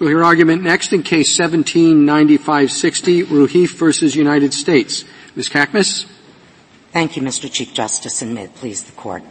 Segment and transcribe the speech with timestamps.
[0.00, 5.04] We'll hear argument next in case 179560, Rehaif versus United States.
[5.36, 5.50] Ms.
[5.50, 6.06] Cakmis?
[6.90, 7.52] Thank you, Mr.
[7.52, 9.22] Chief Justice, and may it please the Court.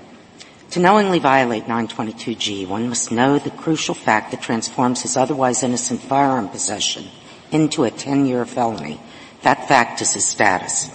[0.70, 6.02] To knowingly violate 922G, one must know the crucial fact that transforms his otherwise innocent
[6.02, 7.06] firearm possession
[7.50, 9.02] into a 10-year felony.
[9.42, 10.92] That fact is his status.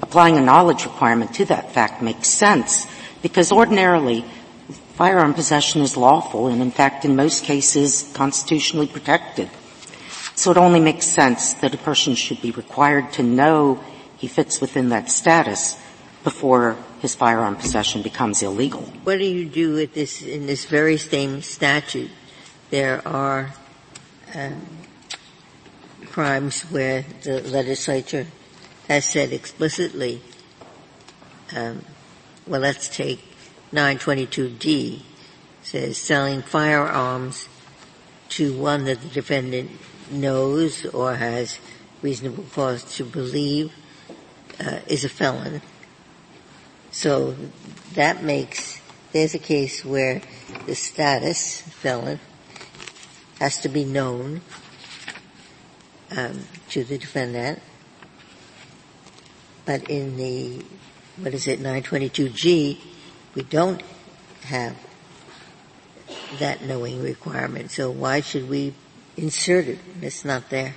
[0.00, 2.86] Applying a knowledge requirement to that fact makes sense
[3.20, 4.24] because ordinarily
[4.98, 9.48] firearm possession is lawful and in fact in most cases constitutionally protected.
[10.34, 13.78] So it only makes sense that a person should be required to know
[14.16, 15.78] he fits within that status
[16.24, 18.82] before his firearm possession becomes illegal.
[19.04, 22.10] What do you do with this in this very same statute?
[22.70, 23.54] There are
[24.34, 24.66] um,
[26.06, 28.26] crimes where the legislature
[28.88, 30.22] has said explicitly,
[31.54, 31.84] um,
[32.48, 33.27] well, let's take
[33.72, 35.00] 922D
[35.62, 37.48] says selling firearms
[38.30, 39.70] to one that the defendant
[40.10, 41.58] knows or has
[42.02, 43.72] reasonable cause to believe
[44.60, 45.60] uh, is a felon.
[46.90, 47.36] So
[47.94, 48.80] that makes
[49.12, 50.20] there's a case where
[50.66, 52.20] the status felon
[53.38, 54.40] has to be known
[56.16, 57.60] um, to the defendant,
[59.64, 60.64] but in the
[61.16, 62.78] what is it 922G
[63.38, 63.80] we don't
[64.46, 64.76] have
[66.40, 67.70] that knowing requirement.
[67.70, 68.74] So why should we
[69.16, 69.78] insert it?
[70.02, 70.74] It's not there.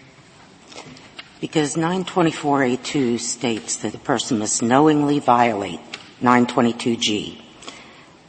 [1.39, 5.79] Because 924A2 states that a person must knowingly violate
[6.21, 7.41] 922G.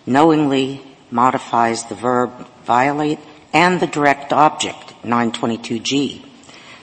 [0.06, 0.80] Knowingly
[1.10, 3.18] modifies the verb violate
[3.52, 6.24] and the direct object, 922G.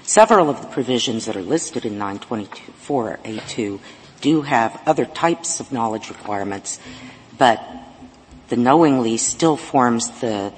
[0.04, 3.80] Several of the provisions that are listed in 924A2
[4.22, 6.80] do have other types of knowledge requirements,
[7.40, 7.64] but
[8.50, 10.54] the knowingly still forms the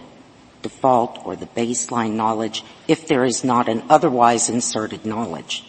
[0.62, 5.64] default or the baseline knowledge if there is not an otherwise inserted knowledge.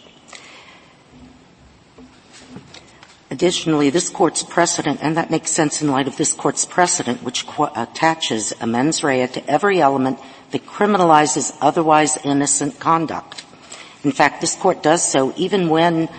[3.31, 7.47] Additionally, this court's precedent, and that makes sense in light of this court's precedent, which
[7.47, 10.19] qu- attaches a mens rea to every element
[10.51, 13.43] that criminalizes otherwise innocent conduct.
[14.03, 16.09] In fact, this court does so even when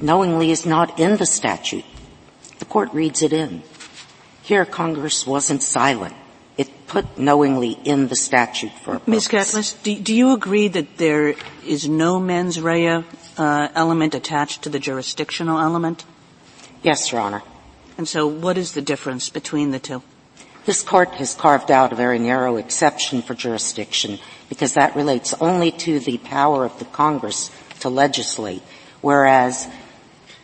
[0.00, 1.84] knowingly is not in the statute.
[2.60, 3.64] The court reads it in.
[4.44, 6.14] Here, Congress wasn't silent.
[6.58, 9.08] It put knowingly in the statute for a purpose.
[9.08, 9.28] Ms.
[9.28, 11.34] Cakmis, do, do, you agree that there
[11.66, 13.04] is no mens rea
[13.38, 16.04] uh, element attached to the jurisdictional element?
[16.82, 17.42] Yes, Your Honor.
[17.96, 20.02] And so what is the difference between the two?
[20.66, 24.18] This court has carved out a very narrow exception for jurisdiction
[24.50, 27.50] because that relates only to the power of the Congress
[27.80, 28.62] to legislate,
[29.00, 29.68] whereas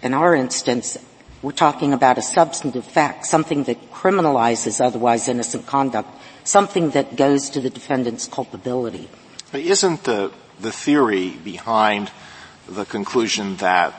[0.02, 0.96] in our instance,
[1.42, 6.08] we're talking about a substantive fact, something that criminalizes otherwise innocent conduct,
[6.44, 9.08] something that goes to the defendant's culpability.
[9.52, 12.10] But isn't the, the theory behind
[12.68, 13.94] the conclusion that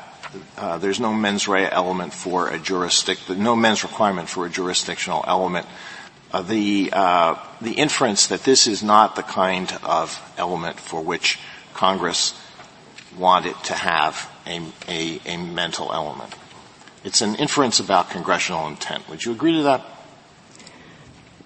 [0.57, 5.23] uh, there's no mens rea element for a jurisdiction, no mens requirement for a jurisdictional
[5.27, 5.65] element.
[6.31, 11.37] Uh, the uh, the inference that this is not the kind of element for which
[11.73, 12.33] Congress
[13.17, 16.33] wanted to have a, a, a mental element.
[17.03, 19.09] It's an inference about congressional intent.
[19.09, 19.85] Would you agree to that?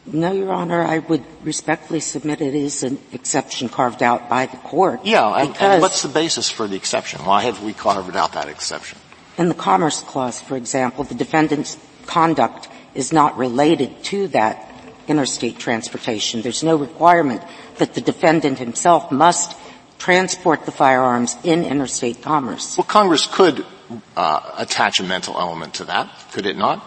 [0.05, 0.83] No, Your Honor.
[0.83, 5.03] I would respectfully submit it is an exception carved out by the court.
[5.03, 7.25] Yeah, and, and what's the basis for the exception?
[7.25, 8.99] Why have we carved out that exception?
[9.37, 14.71] In the Commerce Clause, for example, the defendant's conduct is not related to that
[15.07, 16.41] interstate transportation.
[16.41, 17.41] There's no requirement
[17.77, 19.57] that the defendant himself must
[19.97, 22.77] transport the firearms in interstate commerce.
[22.77, 23.65] Well, Congress could
[24.15, 26.83] Uh, attach a mental element to that, could it not?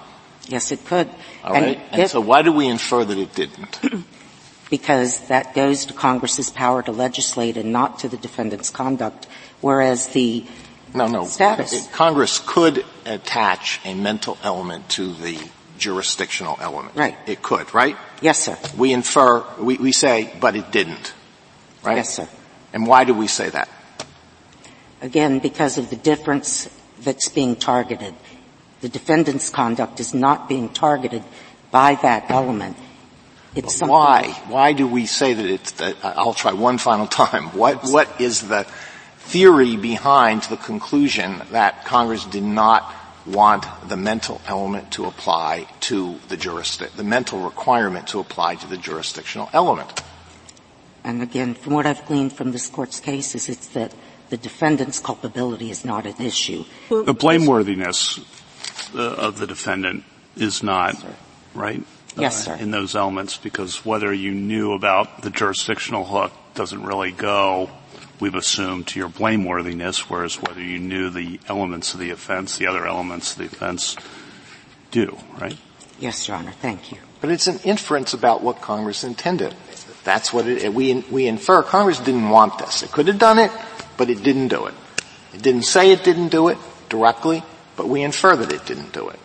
[0.48, 1.09] Yes, it could.
[1.44, 1.81] All and right.
[1.92, 3.78] And if, so why do we infer that it didn't?
[4.70, 9.26] because that goes to Congress's power to legislate and not to the defendant's conduct,
[9.60, 10.44] whereas the
[10.94, 11.25] no, no.
[11.26, 11.87] status.
[11.88, 15.38] Congress could attach a mental element to the
[15.78, 16.97] jurisdictional element.
[16.97, 17.16] Right.
[17.26, 17.97] It could, right?
[18.20, 18.58] Yes, sir.
[18.76, 21.12] We infer, we, we say, but it didn't.
[21.82, 21.97] Right?
[21.97, 22.28] Yes, sir.
[22.72, 23.69] And why do we say that?
[25.00, 26.69] Again, because of the difference
[27.03, 28.15] that's being targeted.
[28.81, 31.23] The defendant's conduct is not being targeted
[31.71, 32.77] by that element.
[33.55, 34.31] It's why?
[34.47, 37.56] Why do we say that it's, that, I'll try one final time.
[37.56, 38.65] What, what is the
[39.19, 42.95] theory behind the conclusion that Congress did not
[43.27, 48.67] want the mental element to apply to the jurisdiction, the mental requirement to apply to
[48.67, 50.03] the jurisdictional element?
[51.05, 53.93] And again, from what I've gleaned from this court's cases, it's that
[54.30, 56.64] the defendant's culpability is not an issue.
[56.88, 58.19] The blameworthiness
[58.94, 60.04] uh, of the defendant
[60.36, 61.04] is not, yes,
[61.54, 61.82] right?
[62.16, 62.62] Yes, uh, sir.
[62.62, 67.70] In those elements, because whether you knew about the jurisdictional hook doesn't really go,
[68.20, 72.66] we've assumed, to your blameworthiness, whereas whether you knew the elements of the offense, the
[72.66, 73.96] other elements of the offense
[74.90, 75.56] do, right?
[75.98, 76.52] Yes, Your Honor.
[76.52, 76.98] Thank you.
[77.20, 79.54] But it's an inference about what Congress intended.
[80.04, 81.62] That's what it, we, we infer.
[81.62, 82.82] Congress didn't want this.
[82.82, 83.50] It could have done it,
[83.99, 84.75] but it didn't do it.
[85.35, 86.56] It didn't say it didn't do it
[86.89, 87.43] directly,
[87.77, 89.19] but we infer that it didn't do it.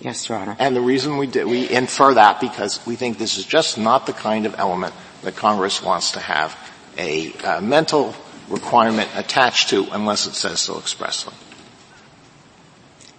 [0.00, 0.56] Yes, Your Honor.
[0.58, 4.06] And the reason we did, we infer that because we think this is just not
[4.06, 6.56] the kind of element that Congress wants to have
[6.98, 8.14] a, a mental
[8.48, 11.34] requirement attached to unless it says so expressly.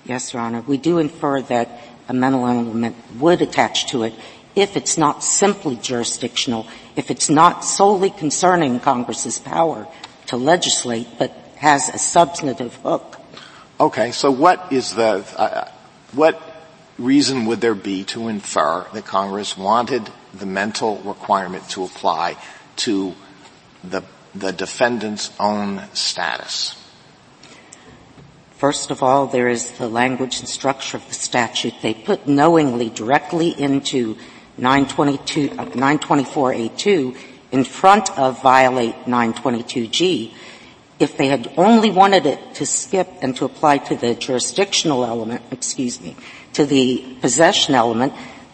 [0.06, 0.62] Yes, Your Honor.
[0.62, 1.70] We do infer that
[2.10, 4.14] a mental element would attach to it
[4.56, 9.88] if it's not simply jurisdictional, if it's not solely concerning Congress's power
[10.31, 13.18] to legislate, but has a substantive hook.
[13.80, 15.69] Okay, so what is the, uh,
[16.13, 16.42] what
[16.98, 22.38] reason would there be to infer that Congress wanted the mental requirement to apply
[22.78, 23.13] to
[23.83, 26.81] the, the defendant's own status?
[28.56, 31.74] First of all, there is the language and structure of the statute.
[31.81, 34.16] They put knowingly directly into
[34.57, 40.33] 922, uh, 924A2 in front of violate 922G.
[41.00, 45.42] If they had only wanted it to skip and to apply to the jurisdictional element,
[45.51, 46.15] excuse me,
[46.53, 48.13] to the possession element,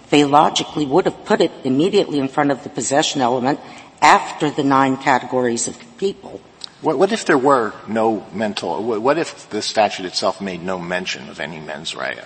[0.09, 3.59] they logically would have put it immediately in front of the possession element
[4.01, 6.39] after the nine categories of people.
[6.81, 11.27] What, what if there were no mental, what if the statute itself made no mention
[11.27, 12.21] of any mens rea?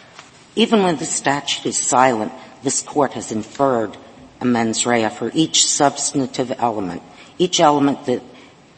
[0.56, 3.96] Even when the statute is silent, this court has inferred
[4.42, 7.04] a mens rea for each substantive element,
[7.38, 8.22] each element that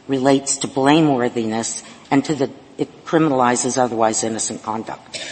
[0.08, 5.26] relates to blameworthiness and to the, it criminalizes otherwise innocent conduct.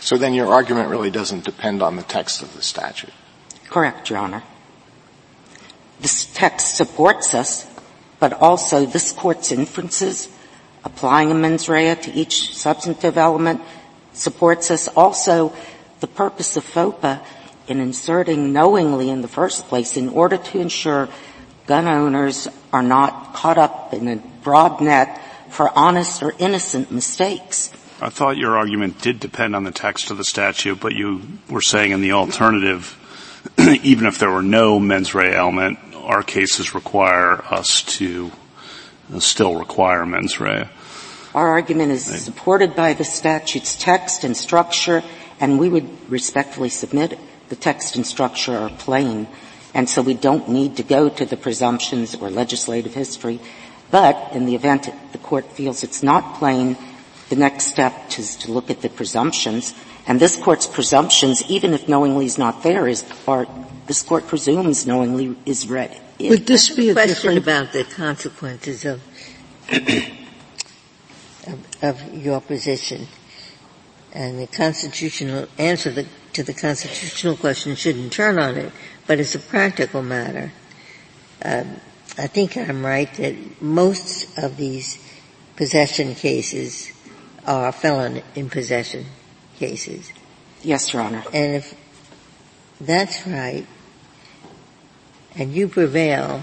[0.00, 3.12] So then your argument really doesn't depend on the text of the statute.
[3.68, 4.42] Correct, Your Honor.
[6.00, 7.66] This text supports us,
[8.18, 10.28] but also this court's inferences
[10.84, 13.60] applying a mens rea to each substantive element
[14.12, 14.88] supports us.
[14.88, 15.52] Also,
[16.00, 17.20] the purpose of FOPA
[17.68, 21.08] in inserting knowingly in the first place in order to ensure
[21.66, 25.20] gun owners are not caught up in a broad net
[25.50, 27.72] for honest or innocent mistakes.
[28.00, 31.62] I thought your argument did depend on the text of the statute, but you were
[31.62, 32.98] saying in the alternative,
[33.58, 38.30] even if there were no mens rea element, our cases require us to
[39.14, 40.68] uh, still require mens rea.
[41.34, 45.02] Our argument is supported by the statute's text and structure,
[45.40, 47.18] and we would respectfully submit
[47.48, 49.28] the text and structure are plain,
[49.74, 53.40] and so we don't need to go to the presumptions or legislative history.
[53.90, 56.76] But in the event the court feels it's not plain,
[57.28, 59.74] the next step is to look at the presumptions.
[60.06, 63.48] And this court's presumptions, even if knowingly is not there, is part,
[63.86, 65.98] this court presumes knowingly is read.
[66.20, 69.02] Would this be a question about the consequences of,
[71.46, 73.08] of, of your position?
[74.12, 78.72] And the constitutional answer the, to the constitutional question shouldn't turn on it,
[79.06, 80.52] but it's a practical matter.
[81.44, 81.80] Um,
[82.18, 84.98] I think I'm right that most of these
[85.56, 86.92] possession cases
[87.46, 89.06] are felon in possession
[89.56, 90.12] cases.
[90.62, 91.24] Yes, Your Honor.
[91.32, 91.74] And if
[92.80, 93.66] that's right,
[95.36, 96.42] and you prevail,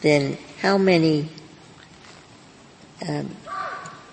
[0.00, 1.28] then how many
[3.06, 3.34] um,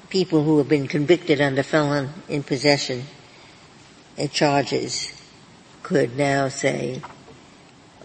[0.09, 3.03] people who have been convicted under felon in possession
[4.31, 5.11] charges
[5.81, 7.01] could now say,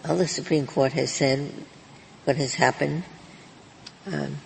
[0.03, 1.51] well, the Supreme Court has said
[2.25, 3.03] what has happened
[4.11, 4.37] um,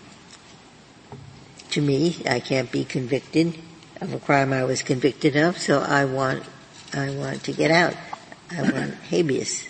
[1.71, 2.21] to me.
[2.27, 3.57] I can't be convicted
[4.01, 6.43] of a crime I was convicted of, so I want,
[6.93, 7.95] I want to get out.
[8.51, 9.67] I want habeas.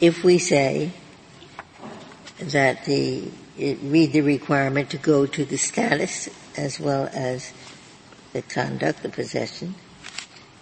[0.00, 0.92] If we say
[2.40, 7.52] that the, read the requirement to go to the status as well as
[8.32, 9.74] the conduct, the possession,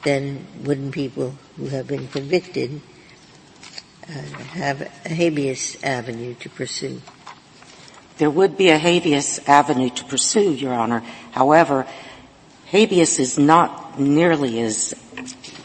[0.03, 2.81] then wouldn't people who have been convicted
[4.09, 7.01] uh, have a habeas avenue to pursue?
[8.19, 11.03] There would be a habeas avenue to pursue, Your Honor.
[11.33, 11.87] However,
[12.67, 14.95] habeas is not nearly as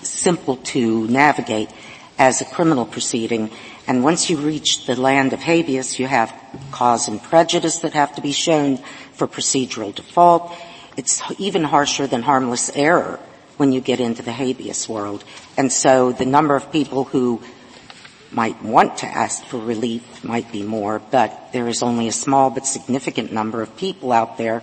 [0.01, 1.69] simple to navigate
[2.17, 3.51] as a criminal proceeding.
[3.87, 6.33] And once you reach the land of habeas, you have
[6.71, 8.77] cause and prejudice that have to be shown
[9.13, 10.53] for procedural default.
[10.97, 13.19] It's even harsher than harmless error
[13.57, 15.23] when you get into the habeas world.
[15.57, 17.41] And so the number of people who
[18.31, 22.49] might want to ask for relief might be more, but there is only a small
[22.49, 24.61] but significant number of people out there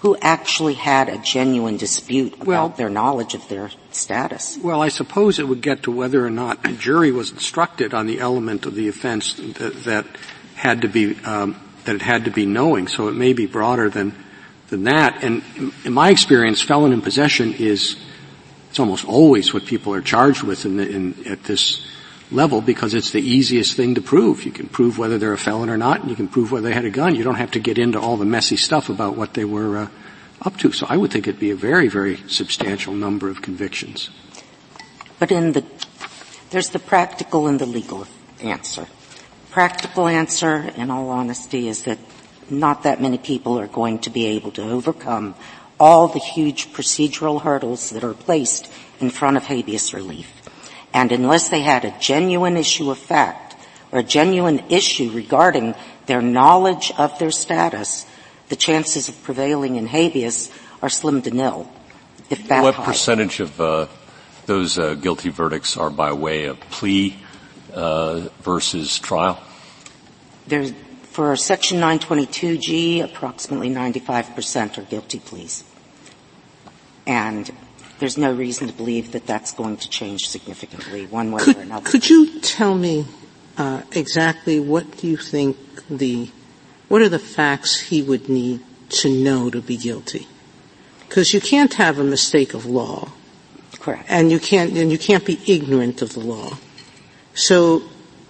[0.00, 4.58] who actually had a genuine dispute about well, their knowledge of their status.
[4.62, 8.06] Well, I suppose it would get to whether or not a jury was instructed on
[8.06, 10.06] the element of the offense that, that
[10.56, 12.88] had to be um, that it had to be knowing.
[12.88, 14.14] So it may be broader than
[14.68, 15.22] than that.
[15.22, 15.42] And
[15.84, 17.96] in my experience, felon in possession is
[18.70, 21.84] it's almost always what people are charged with in, the, in at this
[22.30, 24.44] level because it's the easiest thing to prove.
[24.44, 26.74] You can prove whether they're a felon or not, and you can prove whether they
[26.74, 27.16] had a gun.
[27.16, 29.88] You don't have to get into all the messy stuff about what they were uh,
[30.42, 30.70] up to.
[30.70, 34.08] So I would think it'd be a very, very substantial number of convictions.
[35.18, 35.64] But in the,
[36.50, 38.06] there's the practical and the legal
[38.40, 38.86] answer.
[39.50, 41.98] Practical answer, in all honesty, is that
[42.48, 45.34] not that many people are going to be able to overcome
[45.80, 48.70] all the huge procedural hurdles that are placed
[49.00, 50.30] in front of habeas relief.
[50.92, 53.56] And unless they had a genuine issue of fact
[53.90, 55.74] or a genuine issue regarding
[56.06, 58.06] their knowledge of their status,
[58.50, 61.70] the chances of prevailing in habeas are slim to nil.
[62.28, 62.84] If that what high.
[62.84, 63.86] percentage of uh,
[64.46, 67.16] those uh, guilty verdicts are by way of plea
[67.72, 69.42] uh, versus trial?
[70.46, 70.72] There's,
[71.04, 75.64] for Section 922G, approximately 95% are guilty pleas.
[77.10, 77.50] And
[77.98, 81.60] there's no reason to believe that that's going to change significantly one way could, or
[81.60, 81.90] another.
[81.90, 83.04] Could you tell me
[83.58, 85.56] uh, exactly what do you think
[85.88, 86.30] the
[86.86, 90.28] what are the facts he would need to know to be guilty?
[91.08, 93.10] Because you can't have a mistake of law,
[93.80, 94.04] correct?
[94.08, 96.58] And you can't and you can't be ignorant of the law.
[97.34, 97.82] So,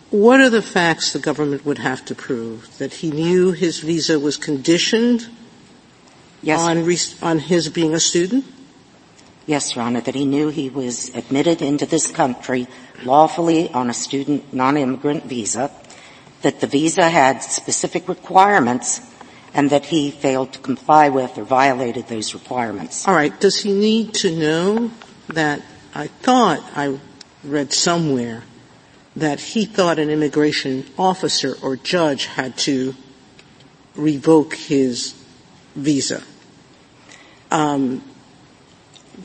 [0.08, 4.18] what are the facts the government would have to prove that he knew his visa
[4.18, 5.28] was conditioned
[6.40, 6.58] yes.
[6.58, 8.46] on on his being a student?
[9.46, 12.68] Yes, Your Honor, that he knew he was admitted into this country
[13.02, 15.70] lawfully on a student non-immigrant visa,
[16.42, 19.00] that the visa had specific requirements,
[19.52, 23.08] and that he failed to comply with or violated those requirements.
[23.08, 23.38] All right.
[23.40, 24.90] Does he need to know
[25.28, 25.62] that
[25.94, 27.00] I thought I
[27.42, 28.44] read somewhere
[29.16, 32.94] that he thought an immigration officer or judge had to
[33.96, 35.14] revoke his
[35.74, 36.22] visa.
[37.50, 38.02] Um,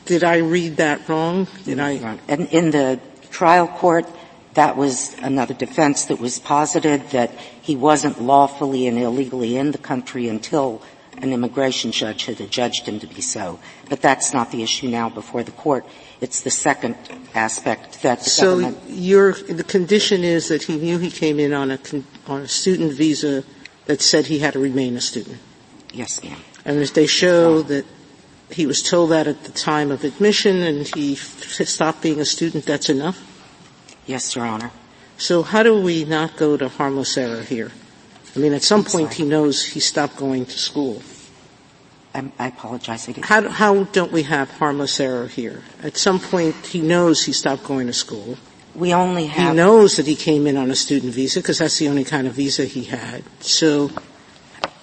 [0.04, 1.48] did I read that wrong?
[1.64, 2.18] Did I?
[2.28, 3.00] And in the
[3.30, 4.06] trial court,
[4.54, 7.30] that was another defense that was posited that
[7.62, 10.82] he wasn't lawfully and illegally in the country until
[11.18, 13.58] an immigration judge had adjudged him to be so.
[13.88, 15.86] But that's not the issue now before the court.
[16.20, 16.96] It's the second
[17.34, 18.78] aspect that the so government.
[18.88, 21.78] your the condition is that he knew he came in on a
[22.26, 23.44] on a student visa
[23.86, 25.38] that said he had to remain a student.
[25.92, 26.38] Yes, ma'am.
[26.64, 27.86] And if they show that
[28.50, 32.64] he was told that at the time of admission and he stopped being a student,
[32.66, 33.22] that's enough?
[34.06, 34.70] Yes, Your Honor.
[35.18, 37.72] So how do we not go to harmless error here?
[38.34, 39.14] I mean, at some I'm point sorry.
[39.14, 41.02] he knows he stopped going to school.
[42.14, 43.08] I, I apologize.
[43.08, 43.26] I didn't.
[43.26, 45.62] How, how don't we have harmless error here?
[45.82, 48.36] At some point he knows he stopped going to school.
[48.74, 49.50] We only have.
[49.52, 52.26] He knows that he came in on a student visa because that's the only kind
[52.26, 53.24] of visa he had.
[53.40, 53.90] So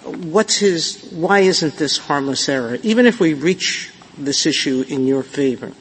[0.06, 2.78] what's his, why isn't this harmless error?
[2.84, 5.72] Even if we reach this issue in your favor.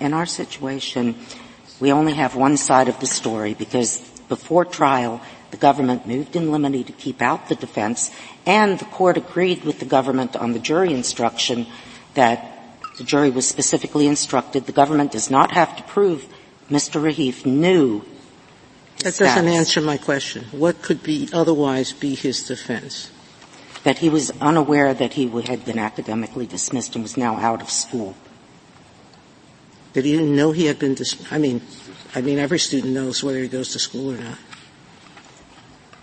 [0.00, 1.16] In our situation,
[1.80, 3.98] we only have one side of the story because
[4.28, 5.20] before trial,
[5.50, 8.10] the government moved in limine to keep out the defense,
[8.46, 11.66] and the court agreed with the government on the jury instruction
[12.14, 12.54] that
[12.98, 16.26] the jury was specifically instructed the government does not have to prove
[16.68, 17.00] Mr.
[17.00, 18.04] Rehaif knew
[18.98, 19.54] That doesn't status.
[19.54, 20.44] answer my question.
[20.50, 23.10] What could be otherwise be his defense?
[23.84, 27.70] that he was unaware that he had been academically dismissed and was now out of
[27.70, 28.14] school.
[29.92, 31.62] That he didn't know he had been dis- I mean,
[32.14, 34.38] I mean every student knows whether he goes to school or not.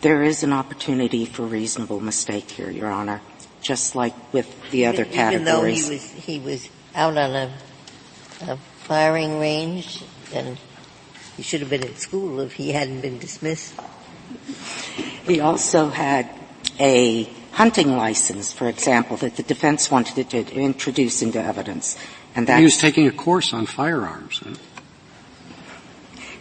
[0.02, 3.22] There is an opportunity for reasonable mistake here, Your Honor,
[3.62, 5.36] just like with the other even, categories.
[5.36, 7.54] Even though he was, he was out on a,
[8.42, 10.58] a firing range, then
[11.38, 13.74] he should have been at school if he hadn't been dismissed.
[15.26, 16.30] He also had
[16.80, 21.98] a hunting license, for example, that the defense wanted to introduce into evidence.
[22.36, 24.42] And that He was taking a course on firearms.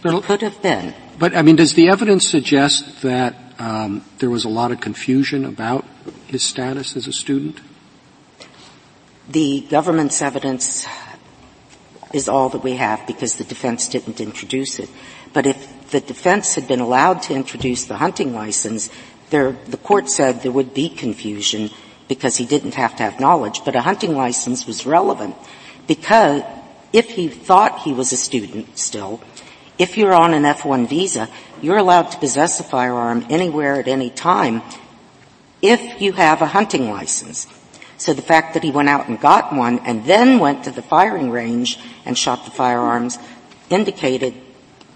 [0.03, 0.93] It could have been.
[1.17, 5.45] But I mean, does the evidence suggest that um, there was a lot of confusion
[5.45, 5.85] about
[6.27, 7.59] his status as a student?
[9.29, 10.85] The government's evidence
[12.15, 14.89] is all that we have because the defense didn't introduce it.
[15.33, 18.89] But if the defense had been allowed to introduce the hunting license,
[19.29, 21.69] there, the court said there would be confusion
[22.07, 25.35] because he didn't have to have knowledge, but a hunting license was relevant
[25.87, 26.43] because
[26.93, 29.21] if he thought he was a student still,
[29.77, 31.27] if you're on an F1 visa,
[31.61, 34.61] you're allowed to possess a firearm anywhere at any time
[35.61, 37.47] if you have a hunting license.
[37.97, 40.81] So the fact that he went out and got one and then went to the
[40.81, 43.17] firing range and shot the firearms
[43.69, 44.33] indicated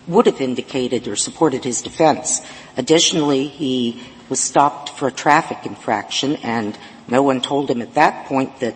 [0.08, 2.42] would have indicated or supported his defense.
[2.76, 6.78] Additionally, he was stopped for a traffic infraction and
[7.08, 8.76] no one told him at that point that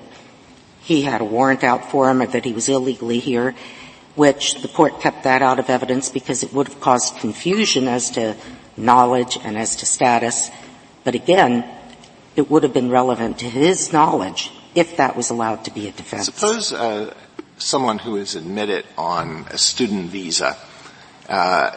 [0.82, 3.56] he had a warrant out for him or that he was illegally here,
[4.16, 8.12] which the court kept that out of evidence because it would have caused confusion as
[8.12, 8.36] to
[8.76, 10.50] knowledge and as to status.
[11.04, 11.64] But again,
[12.36, 15.92] it would have been relevant to his knowledge if that was allowed to be a
[15.92, 16.26] defense.
[16.26, 17.14] Suppose uh,
[17.58, 20.58] someone who is admitted on a student visa
[21.30, 21.72] uh,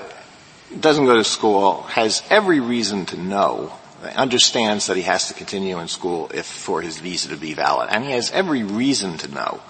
[0.81, 3.73] doesn't go to school, has every reason to know,
[4.15, 7.89] understands that he has to continue in school if for his visa to be valid,
[7.91, 9.61] and he has every reason to know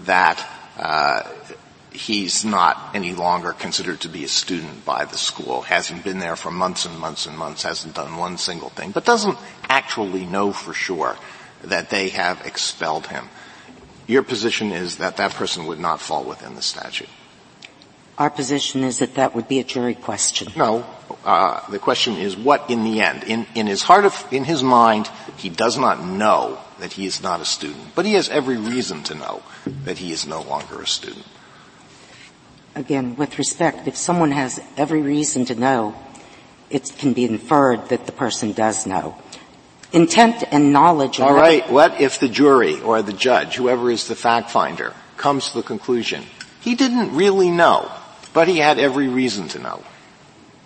[0.00, 0.44] that
[0.78, 1.22] uh,
[1.94, 6.36] he's not any longer considered to be a student by the school, hasn't been there
[6.36, 10.52] for months and months and months, hasn't done one single thing, but doesn't actually know
[10.52, 11.16] for sure
[11.64, 13.28] that they have expelled him.
[14.06, 17.08] Your position is that that person would not fall within the statute.
[18.18, 20.52] Our position is that that would be a jury question.
[20.54, 20.84] No,
[21.24, 23.24] uh, the question is what in the end.
[23.24, 27.22] In, in his heart of, in his mind, he does not know that he is
[27.22, 29.42] not a student, but he has every reason to know
[29.84, 31.24] that he is no longer a student.
[32.74, 35.94] Again, with respect, if someone has every reason to know,
[36.70, 39.16] it can be inferred that the person does know.
[39.92, 41.20] Intent and knowledge.
[41.20, 41.68] All right.
[41.70, 45.62] What if the jury or the judge, whoever is the fact finder, comes to the
[45.62, 46.24] conclusion
[46.62, 47.90] he didn't really know,
[48.32, 49.82] but he had every reason to know?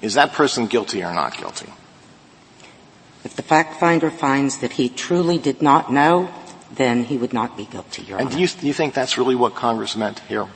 [0.01, 1.73] Is that person guilty or not guilty?
[3.25, 6.31] If the fact finder finds that he truly did not know,
[6.71, 8.37] then he would not be guilty, Your and Honor.
[8.37, 10.47] do you, do you think that's really what Congress meant here?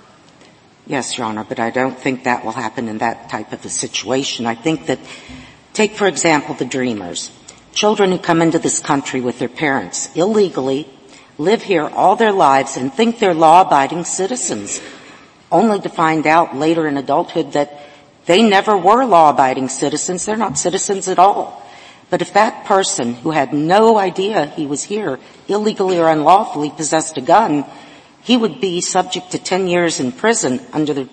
[0.86, 3.68] Yes, Your Honor, but I don't think that will happen in that type of a
[3.68, 4.46] situation.
[4.46, 4.98] I think that,
[5.72, 7.30] take for example the dreamers.
[7.72, 10.88] Children who come into this country with their parents illegally,
[11.38, 14.80] live here all their lives and think they're law-abiding citizens,
[15.52, 17.86] only to find out later in adulthood that
[18.26, 20.26] they never were law-abiding citizens.
[20.26, 21.66] They're not citizens at all.
[22.10, 27.16] But if that person who had no idea he was here illegally or unlawfully possessed
[27.16, 27.64] a gun,
[28.22, 31.08] he would be subject to 10 years in prison under the,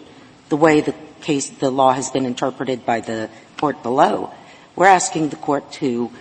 [0.50, 4.34] the way the case, the law has been interpreted by the court below.
[4.76, 6.12] We're asking the court to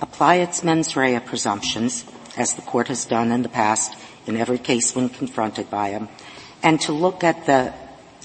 [0.00, 2.04] apply its mens rea presumptions,
[2.36, 3.94] as the court has done in the past
[4.26, 6.08] in every case when confronted by them,
[6.62, 7.74] and to look at the,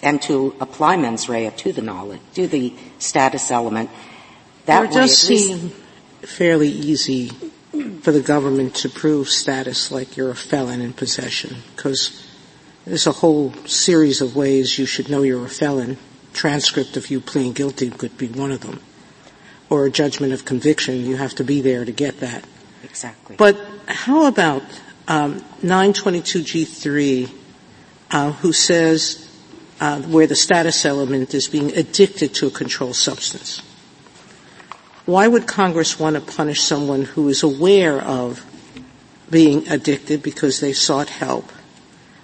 [0.03, 3.89] and to apply mens rea to the knowledge, to the status element.
[4.65, 5.69] That does seem
[6.21, 7.31] fairly easy
[8.01, 12.25] for the government to prove status like you're a felon in possession, because
[12.85, 15.97] there's a whole series of ways you should know you're a felon.
[16.33, 18.81] Transcript of you pleading guilty could be one of them
[19.69, 22.45] or a judgment of conviction, you have to be there to get that.
[22.83, 23.35] Exactly.
[23.35, 23.57] But
[23.87, 24.63] how about
[25.07, 27.31] um, 922G3,
[28.11, 29.29] uh, who says
[29.79, 33.61] uh, where the status element is being addicted to a controlled substance?
[35.05, 38.43] Why would Congress want to punish someone who is aware of
[39.29, 41.51] being addicted because they sought help,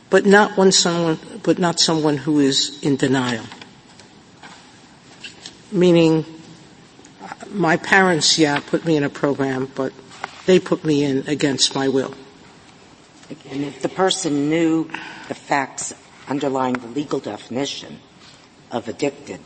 [0.10, 3.46] but not someone, but not someone who is in denial?
[5.72, 6.26] Meaning,
[7.52, 9.94] my parents, yeah, put me in a program, but
[10.48, 12.16] they put me in against my will.
[13.50, 14.90] And if the person knew
[15.28, 15.94] the facts
[16.28, 18.00] underlying the legal definition
[18.72, 19.40] of addicted,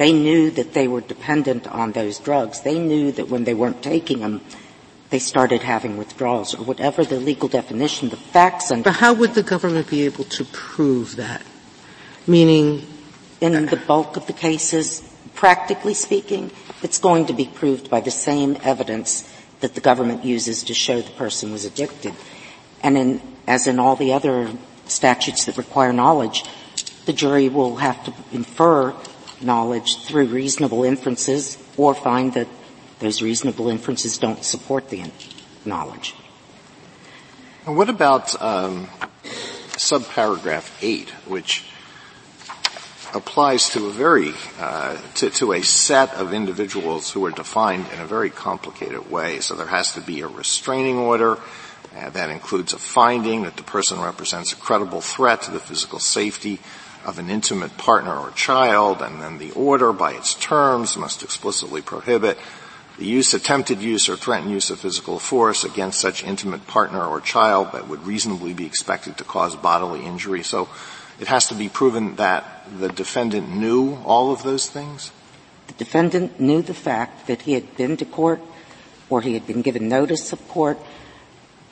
[0.00, 2.62] they knew that they were dependent on those drugs.
[2.62, 4.40] They knew that when they weren't taking them,
[5.10, 8.84] they started having withdrawals or whatever the legal definition, the facts under.
[8.84, 11.42] But how would the government be able to prove that?
[12.26, 12.86] Meaning?
[13.42, 15.02] In the bulk of the cases,
[15.34, 16.50] practically speaking,
[16.82, 21.02] it's going to be proved by the same evidence that the government uses to show
[21.02, 22.14] the person was addicted.
[22.82, 24.50] And in, as in all the other
[24.86, 26.44] statutes that require knowledge,
[27.04, 28.94] the jury will have to infer
[29.40, 32.48] knowledge through reasonable inferences or find that
[32.98, 35.10] those reasonable inferences don't support the
[35.64, 36.14] knowledge.
[37.66, 38.88] And what about um,
[39.76, 41.64] subparagraph 8, which
[43.14, 48.00] applies to a very uh, to, to, a set of individuals who are defined in
[48.00, 49.40] a very complicated way.
[49.40, 51.38] So there has to be a restraining order
[51.96, 55.98] uh, that includes a finding that the person represents a credible threat to the physical
[55.98, 56.60] safety
[57.04, 61.82] of an intimate partner or child, and then the order, by its terms, must explicitly
[61.82, 62.38] prohibit
[62.98, 67.20] the use, attempted use, or threatened use of physical force against such intimate partner or
[67.20, 70.42] child that would reasonably be expected to cause bodily injury.
[70.42, 70.68] So
[71.18, 75.12] it has to be proven that the defendant knew all of those things?
[75.68, 78.40] The defendant knew the fact that he had been to court
[79.08, 80.78] or he had been given notice of court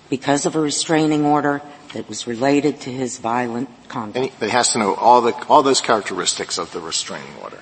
[0.08, 1.60] because of a restraining order
[1.92, 4.42] that was related to his violent conduct.
[4.42, 7.58] It has to know all the all those characteristics of the restraining order.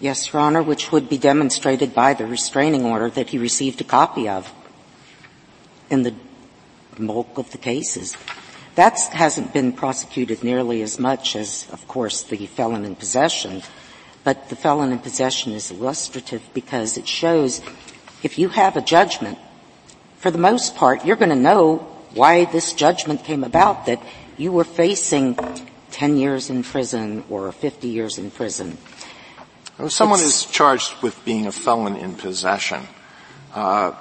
[0.00, 3.84] Yes, Your Honor, which would be demonstrated by the restraining order that he received a
[3.84, 4.52] copy of
[5.88, 6.14] in the
[6.98, 8.16] bulk of the cases.
[8.74, 13.62] That hasn't been prosecuted nearly as much as, of course, the felon in possession.
[14.24, 17.60] But the felon in possession is illustrative because it shows
[18.22, 19.38] if you have a judgment,
[20.16, 24.02] for the most part, you're going to know why this judgment came about, that
[24.36, 25.36] you were facing
[25.90, 28.78] 10 years in prison or 50 years in prison.
[29.78, 32.82] If someone it's, is charged with being a felon in possession,
[33.54, 33.92] uh,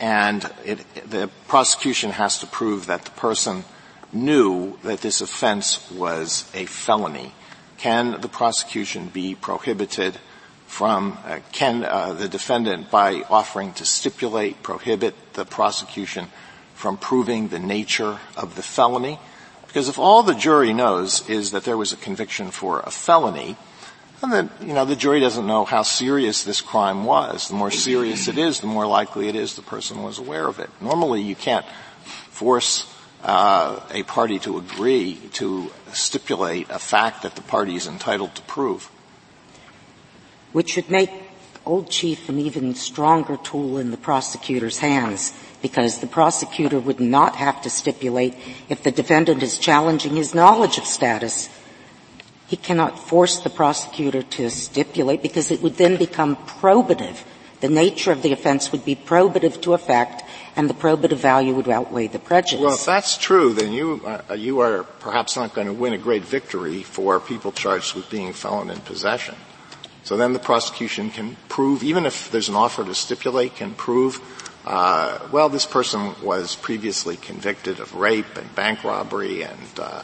[0.00, 3.64] and it, the prosecution has to prove that the person
[4.12, 7.32] knew that this offense was a felony,
[7.78, 10.18] can the prosecution be prohibited
[10.66, 16.28] from, uh, can uh, the defendant, by offering to stipulate, prohibit the prosecution
[16.82, 19.16] from proving the nature of the felony?
[19.68, 23.56] Because if all the jury knows is that there was a conviction for a felony,
[24.20, 27.46] and then, you know, the jury doesn't know how serious this crime was.
[27.46, 30.58] The more serious it is, the more likely it is the person was aware of
[30.58, 30.70] it.
[30.80, 31.64] Normally you can't
[32.30, 32.92] force
[33.22, 38.42] uh, a party to agree to stipulate a fact that the party is entitled to
[38.42, 38.90] prove.
[40.50, 41.10] Which should make
[41.64, 47.36] Old Chief an even stronger tool in the prosecutor's hands because the prosecutor would not
[47.36, 48.34] have to stipulate
[48.68, 51.48] if the defendant is challenging his knowledge of status.
[52.48, 57.22] He cannot force the prosecutor to stipulate because it would then become probative.
[57.60, 60.24] The nature of the offense would be probative to a fact
[60.56, 62.60] and the probative value would outweigh the prejudice.
[62.60, 65.98] Well, if that's true, then you uh, you are perhaps not going to win a
[65.98, 69.36] great victory for people charged with being felon in possession.
[70.04, 74.20] So then the prosecution can prove, even if there's an offer to stipulate, can prove,
[74.66, 80.02] uh, well, this person was previously convicted of rape and bank robbery and uh,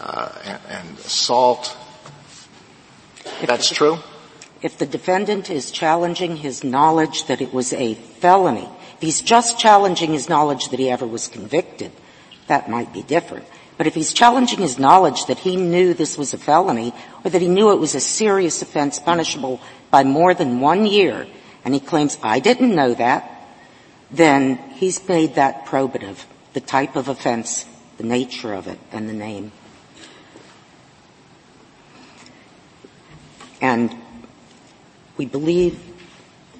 [0.00, 1.76] uh and, and, assault.
[3.40, 3.98] If That's the, true.
[4.62, 9.58] If the defendant is challenging his knowledge that it was a felony, if he's just
[9.58, 11.92] challenging his knowledge that he ever was convicted,
[12.48, 13.46] that might be different.
[13.76, 17.42] But if he's challenging his knowledge that he knew this was a felony, or that
[17.42, 19.60] he knew it was a serious offense punishable
[19.90, 21.26] by more than one year,
[21.64, 23.30] and he claims, I didn't know that,
[24.10, 27.66] then he's made that probative, the type of offense,
[27.98, 29.52] the nature of it, and the name.
[33.60, 33.94] And
[35.16, 35.80] we believe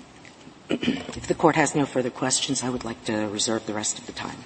[0.68, 4.07] if the court has no further questions, I would like to reserve the rest of
[4.07, 4.38] the time.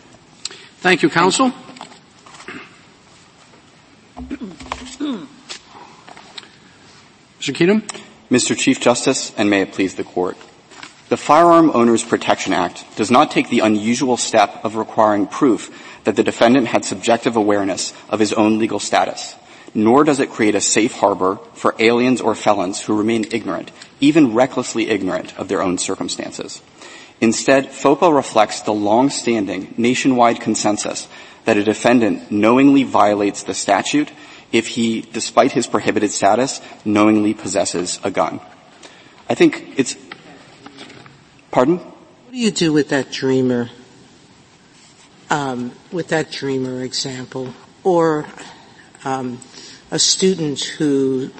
[0.78, 1.52] Thank you, counsel.
[7.40, 7.54] Mr.
[7.54, 7.82] Kedem.
[8.30, 8.56] Mr.
[8.56, 10.36] Chief Justice, and may it please the court.
[11.08, 16.14] The Firearm Owners Protection Act does not take the unusual step of requiring proof that
[16.14, 19.34] the defendant had subjective awareness of his own legal status
[19.74, 24.34] nor does it create a safe harbor for aliens or felons who remain ignorant, even
[24.34, 26.62] recklessly ignorant of their own circumstances.
[27.20, 31.06] Instead, FOPA reflects the long-standing nationwide consensus
[31.44, 34.10] that a defendant knowingly violates the statute
[34.52, 38.40] if he, despite his prohibited status, knowingly possesses a gun.
[39.28, 39.96] I think it's,
[41.50, 41.78] pardon?
[41.78, 43.70] What do you do with that dreamer,
[45.30, 48.26] um, with that dreamer example, or
[49.04, 49.38] um,
[49.90, 51.30] a student who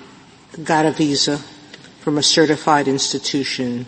[0.62, 1.38] got a visa
[2.00, 3.86] from a certified institution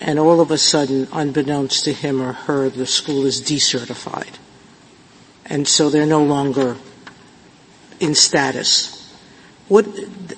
[0.00, 4.38] and all of a sudden, unbeknownst to him or her, the school is decertified.
[5.44, 6.76] And so they're no longer
[8.00, 8.96] in status.
[9.68, 9.86] What,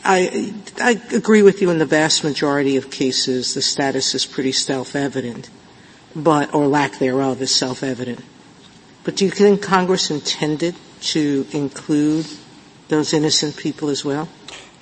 [0.04, 4.52] I, I agree with you in the vast majority of cases the status is pretty
[4.52, 5.48] self-evident,
[6.14, 8.22] but, or lack thereof is self-evident.
[9.04, 10.76] But do you think Congress intended
[11.14, 12.26] to include
[12.88, 14.28] those innocent people as well?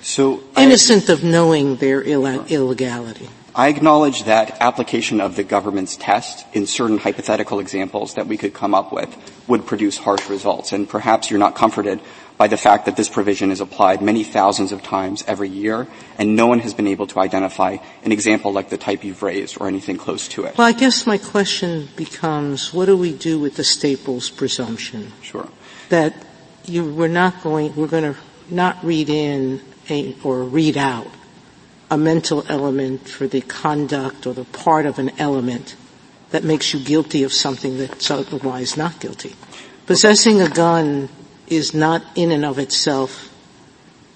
[0.01, 3.29] So innocent I, of knowing their Ill- illegality.
[3.53, 8.53] I acknowledge that application of the government's test in certain hypothetical examples that we could
[8.53, 9.09] come up with
[9.47, 10.71] would produce harsh results.
[10.71, 11.99] And perhaps you're not comforted
[12.41, 15.85] by the fact that this provision is applied many thousands of times every year,
[16.17, 19.61] and no one has been able to identify an example like the type you've raised
[19.61, 20.57] or anything close to it.
[20.57, 25.13] Well, I guess my question becomes, what do we do with the Staples presumption?
[25.21, 25.47] Sure.
[25.89, 26.15] That
[26.65, 31.05] you, we're not going, we're going to not read in a, or read out
[31.91, 35.75] a mental element for the conduct or the part of an element
[36.31, 39.35] that makes you guilty of something that's otherwise not guilty.
[39.85, 41.07] Possessing a gun
[41.51, 43.29] is not in and of itself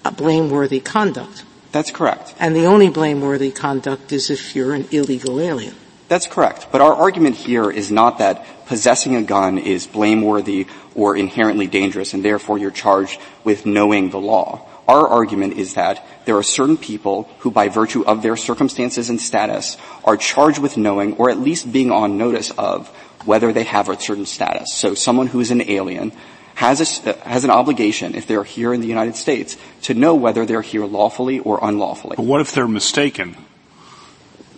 [0.04, 1.44] a blameworthy conduct.
[1.72, 2.34] That's correct.
[2.38, 5.74] And the only blameworthy conduct is if you're an illegal alien.
[6.08, 6.68] That's correct.
[6.70, 12.14] But our argument here is not that possessing a gun is blameworthy or inherently dangerous
[12.14, 14.66] and therefore you're charged with knowing the law.
[14.88, 19.20] Our argument is that there are certain people who by virtue of their circumstances and
[19.20, 22.88] status are charged with knowing or at least being on notice of
[23.24, 24.72] whether they have a certain status.
[24.72, 26.12] So someone who is an alien
[26.56, 30.14] has, a, uh, has an obligation, if they're here in the United States, to know
[30.14, 32.16] whether they're here lawfully or unlawfully.
[32.16, 33.36] But what if they're mistaken?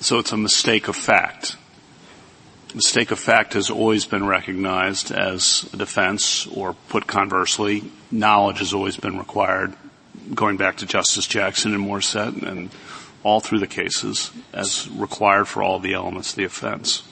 [0.01, 1.57] So it's a mistake of fact.
[2.73, 8.73] Mistake of fact has always been recognized as a defense, or put conversely, knowledge has
[8.73, 9.75] always been required,
[10.35, 12.71] going back to Justice Jackson and Morissette and
[13.25, 17.03] all through the cases, as required for all the elements of the offense.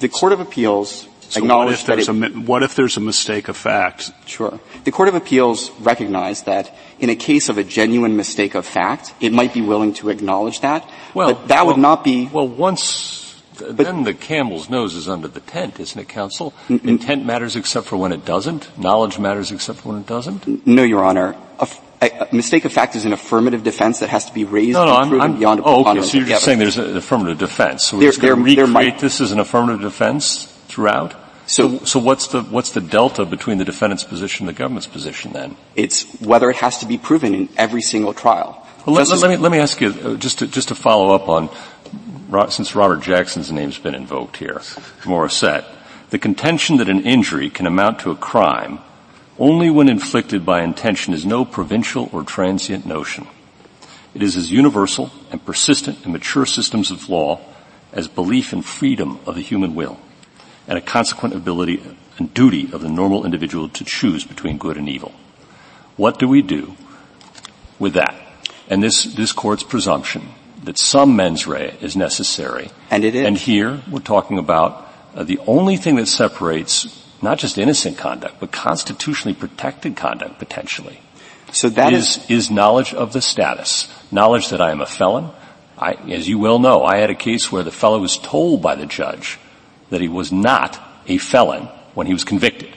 [0.00, 3.56] The Court of Appeals so what if, it, a, what if there's a mistake of
[3.56, 4.10] fact?
[4.26, 4.60] Sure.
[4.84, 9.12] The Court of Appeals recognized that in a case of a genuine mistake of fact,
[9.20, 12.26] it might be willing to acknowledge that, well, but that well, would not be.
[12.26, 16.54] Well, once, but, then the camel's nose is under the tent, isn't it, counsel?
[16.70, 18.78] N- Intent matters except for when it doesn't.
[18.78, 20.66] Knowledge matters except for when it doesn't.
[20.66, 21.36] No, Your Honor.
[21.58, 21.68] A,
[22.02, 24.98] a, mistake of fact is an affirmative defense that has to be raised no, no,
[24.98, 27.38] and proven I'm, I'm, beyond a oh, okay, so you're just saying there's an affirmative
[27.38, 27.84] defense.
[27.84, 31.14] So we're There- just going to recreate might- this as an affirmative defense throughout?
[31.46, 35.32] So, So what's the, what's the delta between the defendant's position and the government's position
[35.32, 35.56] then?
[35.74, 38.62] it's whether it has to be proven in every single trial.
[38.84, 41.28] Well, let, let me, let me ask you, uh, just to, just to follow up
[41.28, 41.48] on,
[42.50, 44.60] since Robert Jackson's name's been invoked here,
[45.04, 45.64] Morissette,
[46.10, 48.78] the contention that an injury can amount to a crime
[49.38, 53.26] only when inflicted by intention is no provincial or transient notion.
[54.14, 57.40] It is as universal and persistent in mature systems of law
[57.92, 59.98] as belief in freedom of the human will
[60.66, 61.82] and a consequent ability
[62.18, 65.12] and duty of the normal individual to choose between good and evil.
[65.96, 66.76] What do we do
[67.78, 68.14] with that?
[68.68, 70.28] And this, this court's presumption
[70.64, 72.70] that some mens rea is necessary.
[72.90, 73.26] And it is.
[73.26, 78.40] And here we're talking about uh, the only thing that separates not just innocent conduct,
[78.40, 81.00] but constitutionally protected conduct potentially
[81.52, 83.88] so that is, is, is knowledge of the status.
[84.12, 85.30] Knowledge that I am a felon.
[85.78, 88.74] I, as you well know, I had a case where the fellow was told by
[88.74, 89.38] the judge
[89.90, 92.74] that he was not a felon when he was convicted.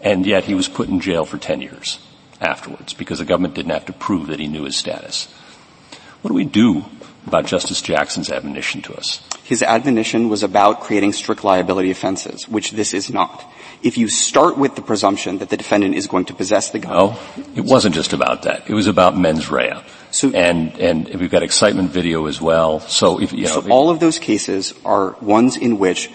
[0.00, 1.98] And yet he was put in jail for 10 years
[2.40, 5.26] afterwards because the government didn't have to prove that he knew his status.
[6.22, 6.84] What do we do
[7.26, 9.22] about Justice Jackson's admonition to us?
[9.46, 13.44] his admonition was about creating strict liability offenses, which this is not.
[13.80, 16.92] If you start with the presumption that the defendant is going to possess the gun.
[16.92, 17.18] No,
[17.54, 18.68] it wasn't just about that.
[18.68, 19.74] It was about mens rea.
[20.16, 22.80] So, and, and we've got X-Citement Video as well.
[22.80, 23.60] So if, you know.
[23.60, 26.10] So all of those cases are ones in which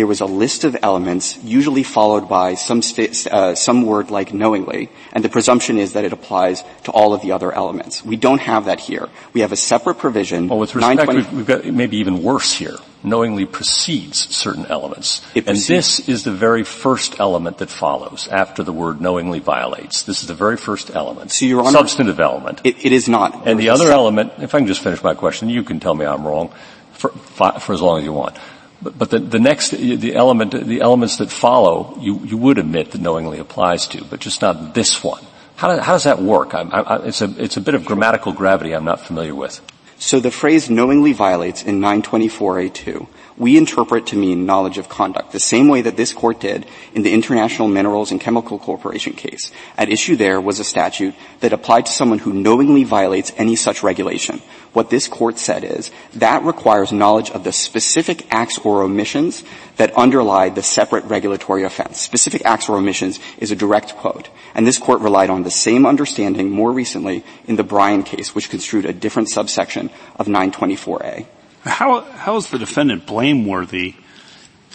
[0.00, 4.32] there was a list of elements, usually followed by some, st- uh, some word like
[4.32, 8.02] knowingly, and the presumption is that it applies to all of the other elements.
[8.02, 9.10] We don't have that here.
[9.34, 10.48] We have a separate provision.
[10.48, 12.76] Well, with respect, we've, we've got maybe even worse here.
[13.02, 15.20] Knowingly precedes certain elements.
[15.34, 15.98] It and precedes.
[15.98, 20.04] this is the very first element that follows after the word knowingly violates.
[20.04, 21.30] This is the very first element.
[21.30, 22.62] So Your Honor, Substantive element.
[22.64, 23.46] It, it is not.
[23.46, 26.06] And the other element, if I can just finish my question, you can tell me
[26.06, 26.54] I'm wrong
[26.92, 28.38] for, for as long as you want.
[28.82, 33.00] But, the, the, next, the element, the elements that follow, you, you would admit that
[33.00, 35.22] knowingly applies to, but just not this one.
[35.56, 36.54] How, how does that work?
[36.54, 39.60] I, I, it's, a, it's a bit of grammatical gravity I'm not familiar with.
[39.98, 45.40] So the phrase knowingly violates in 924A2, we interpret to mean knowledge of conduct, the
[45.40, 49.50] same way that this court did in the International Minerals and Chemical Corporation case.
[49.78, 53.82] At issue there was a statute that applied to someone who knowingly violates any such
[53.82, 54.42] regulation.
[54.72, 59.42] What this court said is that requires knowledge of the specific acts or omissions
[59.76, 62.00] that underlie the separate regulatory offense.
[62.00, 64.28] Specific acts or omissions is a direct quote.
[64.54, 68.50] And this court relied on the same understanding more recently in the Bryan case, which
[68.50, 71.26] construed a different subsection of 924A.
[71.64, 73.94] How, how is the defendant blameworthy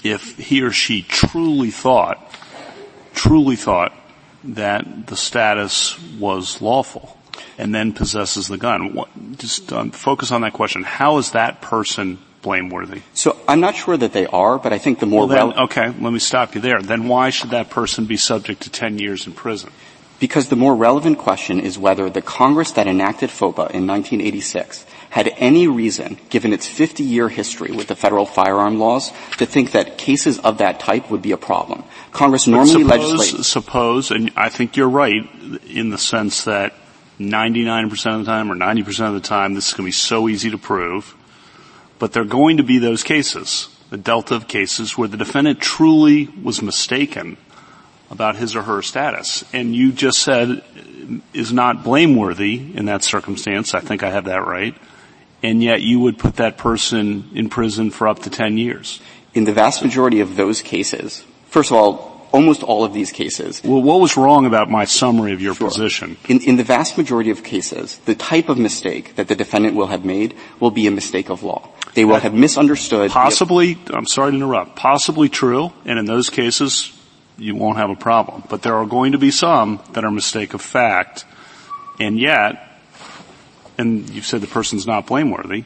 [0.04, 2.32] if he or she truly thought,
[3.14, 3.94] truly thought
[4.44, 7.18] that the status was lawful
[7.58, 8.94] and then possesses the gun?
[8.94, 10.84] What, just um, focus on that question.
[10.84, 13.02] How is that person blameworthy?
[13.16, 15.66] So I'm not sure that they are, but I think the more well, then, rel-
[15.66, 16.82] okay, let me stop you there.
[16.82, 19.72] Then why should that person be subject to 10 years in prison?
[20.20, 25.34] Because the more relevant question is whether the Congress that enacted FOPA in 1986 had
[25.38, 30.40] any reason, given its 50-year history with the federal firearm laws, to think that cases
[30.40, 31.86] of that type would be a problem.
[32.12, 33.48] Congress normally suppose, legislates.
[33.48, 35.24] Suppose, and I think you're right
[35.70, 36.74] in the sense that
[37.18, 40.28] 99% of the time or 90% of the time this is going to be so
[40.28, 41.16] easy to prove,
[41.98, 45.62] but there are going to be those cases, the delta of cases where the defendant
[45.62, 47.38] truly was mistaken
[48.12, 49.46] about his or her status.
[49.54, 50.62] And you just said
[51.34, 53.74] is not blameworthy in that circumstance.
[53.74, 54.76] I think I have that right.
[55.46, 59.00] And yet you would put that person in prison for up to 10 years.
[59.36, 63.62] In the vast majority of those cases, first of all, almost all of these cases.
[63.64, 65.68] Well, what was wrong about my summary of your sure.
[65.68, 66.18] position?
[66.28, 69.88] In, in the vast majority of cases, the type of mistake that the defendant will
[69.88, 71.70] have made will be a mistake of law.
[71.94, 73.12] They will have misunderstood.
[73.12, 76.92] Possibly, I'm sorry to interrupt, possibly true, and in those cases,
[77.38, 78.44] you won't have a problem.
[78.50, 81.24] But there are going to be some that are mistake of fact,
[82.00, 82.75] and yet,
[83.78, 85.66] and you've said the person's not blameworthy.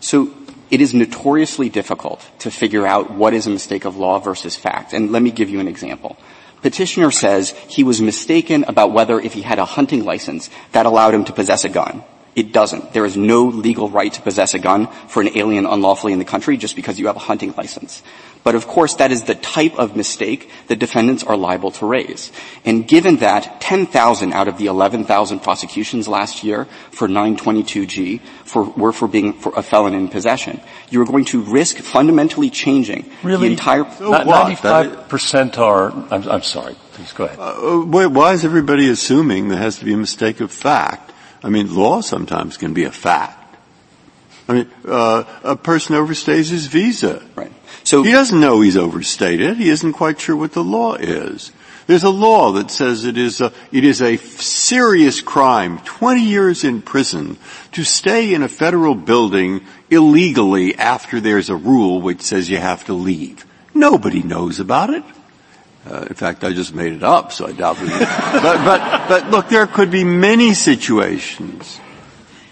[0.00, 0.32] So
[0.70, 4.92] it is notoriously difficult to figure out what is a mistake of law versus fact.
[4.92, 6.16] And let me give you an example.
[6.62, 11.14] Petitioner says he was mistaken about whether if he had a hunting license that allowed
[11.14, 12.02] him to possess a gun.
[12.36, 12.92] It doesn't.
[12.92, 16.26] There is no legal right to possess a gun for an alien unlawfully in the
[16.26, 18.02] country just because you have a hunting license.
[18.44, 22.30] But of course, that is the type of mistake that defendants are liable to raise.
[22.64, 28.92] And given that 10,000 out of the 11,000 prosecutions last year for 922G for, were
[28.92, 33.48] for being for a felon in possession, you are going to risk fundamentally changing really?
[33.48, 33.84] the entire.
[33.92, 35.90] So 95% are.
[36.12, 36.76] I'm, I'm, sorry.
[36.92, 37.38] Please go ahead.
[37.40, 41.14] Uh, why is everybody assuming there has to be a mistake of fact?
[41.46, 43.56] I mean, law sometimes can be a fact.
[44.48, 47.24] I mean, uh, a person overstays his visa.
[47.36, 47.52] Right.
[47.84, 49.56] So he doesn't know he's overstated.
[49.56, 51.52] He isn't quite sure what the law is.
[51.86, 56.64] There's a law that says it is a, it is a serious crime, 20 years
[56.64, 57.38] in prison,
[57.72, 62.84] to stay in a federal building illegally after there's a rule which says you have
[62.86, 63.46] to leave.
[63.72, 65.04] Nobody knows about it.
[65.88, 67.88] Uh, in fact, I just made it up, so I doubt it.
[67.88, 71.78] but, but, but look, there could be many situations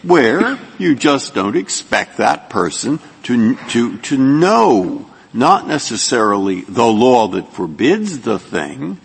[0.02, 7.28] where you just don't expect that person to, to, to know not necessarily the law
[7.28, 8.98] that forbids the thing,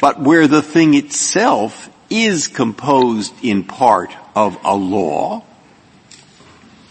[0.00, 5.42] but where the thing itself is composed in part of a law,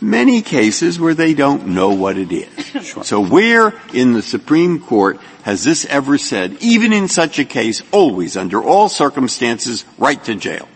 [0.01, 2.47] many cases where they don't know what it is.
[2.79, 3.03] Sure.
[3.03, 7.81] So where in the Supreme Court has this ever said, even in such a case,
[7.91, 10.67] always, under all circumstances, right to jail?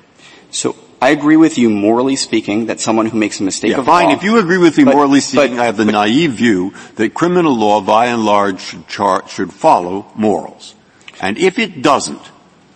[0.52, 3.86] So I agree with you, morally speaking, that someone who makes a mistake yeah, of
[3.86, 4.08] fine.
[4.08, 4.16] law.
[4.16, 7.14] If you agree with me, but, morally speaking, but, I have the naive view that
[7.14, 10.76] criminal law, by and large, should, char- should follow morals.
[11.22, 12.22] And if it doesn't,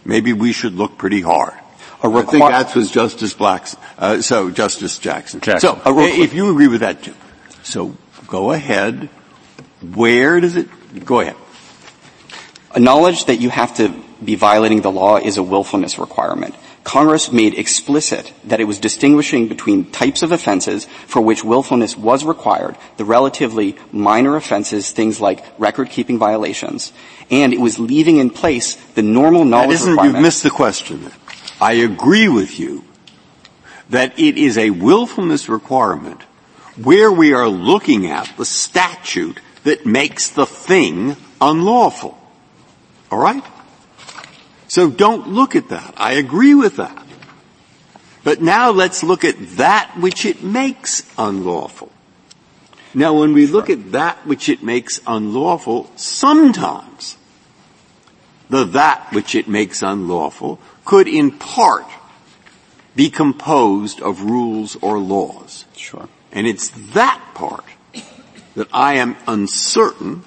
[0.06, 1.54] maybe we should look pretty hard.
[2.08, 5.40] Requ- I think that was Justice Black's, uh, so Justice Jackson.
[5.40, 5.76] Jackson.
[5.76, 7.14] So, requ- if you agree with that too.
[7.64, 7.96] So,
[8.28, 9.10] go ahead.
[9.82, 10.68] Where does it,
[11.06, 11.36] go ahead.
[12.74, 13.90] A knowledge that you have to
[14.24, 16.56] be violating the law is a willfulness requirement.
[16.84, 22.24] Congress made explicit that it was distinguishing between types of offenses for which willfulness was
[22.24, 26.94] required, the relatively minor offenses, things like record-keeping violations,
[27.30, 30.16] and it was leaving in place the normal knowledge that isn't, requirement.
[30.16, 31.12] You've missed the question.
[31.60, 32.84] I agree with you
[33.90, 36.22] that it is a willfulness requirement
[36.76, 42.18] where we are looking at the statute that makes the thing unlawful.
[43.12, 43.44] All right?
[44.68, 45.94] So don't look at that.
[45.98, 47.06] I agree with that.
[48.24, 51.92] But now let's look at that which it makes unlawful.
[52.94, 57.17] Now when we look at that which it makes unlawful, sometimes
[58.50, 61.86] the that which it makes unlawful could in part
[62.96, 65.66] be composed of rules or laws.
[65.76, 66.10] Sure.
[66.32, 67.66] And it's that part
[68.56, 70.24] that I am uncertain,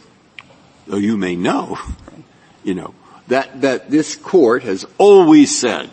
[0.87, 1.79] though you may know,
[2.65, 2.95] you know,
[3.29, 5.91] that, that this court has always said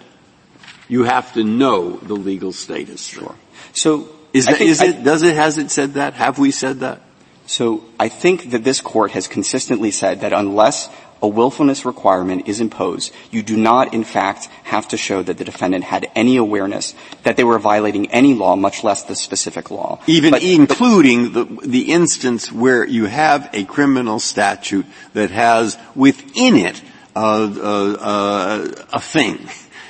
[0.87, 3.05] you have to know the legal status.
[3.05, 3.35] Sure.
[3.73, 6.13] So is, that, is it, does it, has it said that?
[6.13, 7.01] Have we said that?
[7.45, 10.89] So I think that this court has consistently said that unless
[11.21, 15.43] a willfulness requirement is imposed, you do not in fact have to show that the
[15.43, 19.99] defendant had any awareness that they were violating any law, much less the specific law.
[20.07, 26.55] Even but, including the, the instance where you have a criminal statute that has within
[26.55, 26.81] it
[27.15, 29.39] uh, a thing.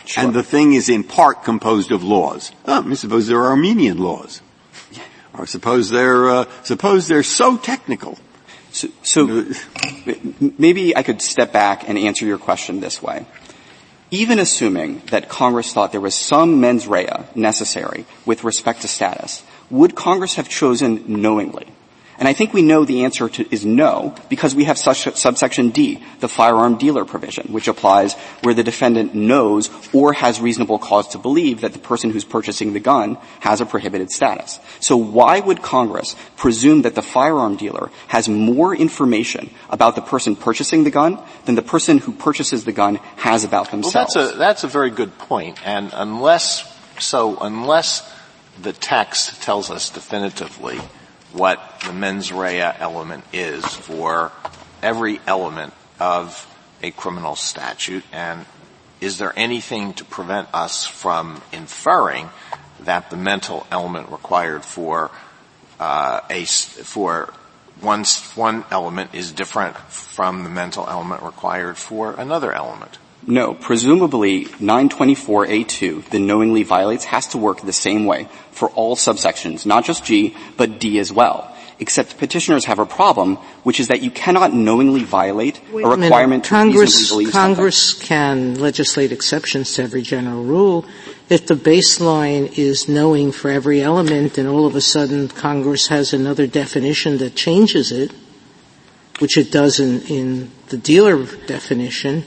[0.05, 0.23] Sure.
[0.23, 2.51] And the thing is in part composed of laws.
[2.65, 4.41] Oh, suppose there are Armenian laws.
[5.37, 8.17] Or suppose they're, uh, suppose they're so technical.
[8.77, 9.45] So, so
[10.59, 13.25] maybe I could step back and answer your question this way.
[14.11, 19.43] Even assuming that Congress thought there was some mens rea necessary with respect to status,
[19.71, 21.65] would Congress have chosen knowingly
[22.19, 25.69] and I think we know the answer to, is no because we have such, subsection
[25.69, 31.09] D, the firearm dealer provision, which applies where the defendant knows or has reasonable cause
[31.09, 34.59] to believe that the person who's purchasing the gun has a prohibited status.
[34.79, 40.35] So why would Congress presume that the firearm dealer has more information about the person
[40.35, 44.15] purchasing the gun than the person who purchases the gun has about themselves?
[44.15, 45.59] Well, that's a, that's a very good point.
[45.65, 46.65] And unless,
[46.99, 48.11] so unless
[48.59, 50.79] the text tells us definitively
[51.33, 54.31] what the mens rea element is for
[54.81, 56.47] every element of
[56.81, 58.45] a criminal statute, and
[59.01, 62.29] is there anything to prevent us from inferring
[62.81, 65.11] that the mental element required for
[65.79, 67.33] uh, a for
[67.81, 68.03] one
[68.35, 72.97] one element is different from the mental element required for another element?
[73.27, 73.53] No.
[73.53, 79.83] Presumably, 924A2, the knowingly violates, has to work the same way for all subsections, not
[79.83, 81.53] just G, but D as well.
[81.79, 86.43] Except petitioners have a problem, which is that you cannot knowingly violate Wait a requirement
[86.45, 88.07] a to Congress, reasonably believe Congress something.
[88.07, 90.85] can legislate exceptions to every general rule.
[91.29, 96.13] If the baseline is knowing for every element and all of a sudden Congress has
[96.13, 98.11] another definition that changes it,
[99.19, 102.23] which it does in, in the dealer definition,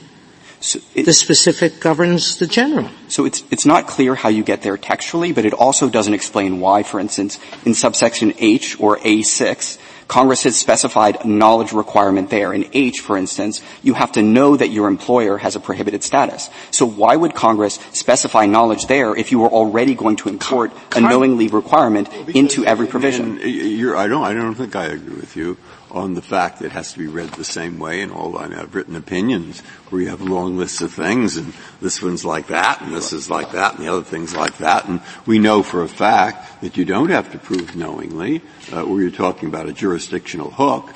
[0.61, 2.87] so it, the specific governs the general.
[3.07, 6.59] So it's, it's not clear how you get there textually, but it also doesn't explain
[6.59, 12.53] why, for instance, in subsection H or A6, Congress has specified a knowledge requirement there.
[12.53, 16.49] In H, for instance, you have to know that your employer has a prohibited status.
[16.69, 21.01] So why would Congress specify knowledge there if you were already going to import a
[21.01, 23.39] knowingly requirement into every provision?
[23.39, 25.57] I don't, I don't think I agree with you
[25.91, 28.47] on the fact that it has to be read the same way and all I
[28.47, 32.47] mean, I've written opinions where you have long lists of things and this one's like
[32.47, 35.63] that and this is like that and the other thing's like that and we know
[35.63, 39.67] for a fact that you don't have to prove knowingly uh, where you're talking about
[39.67, 40.93] a jurisdictional hook.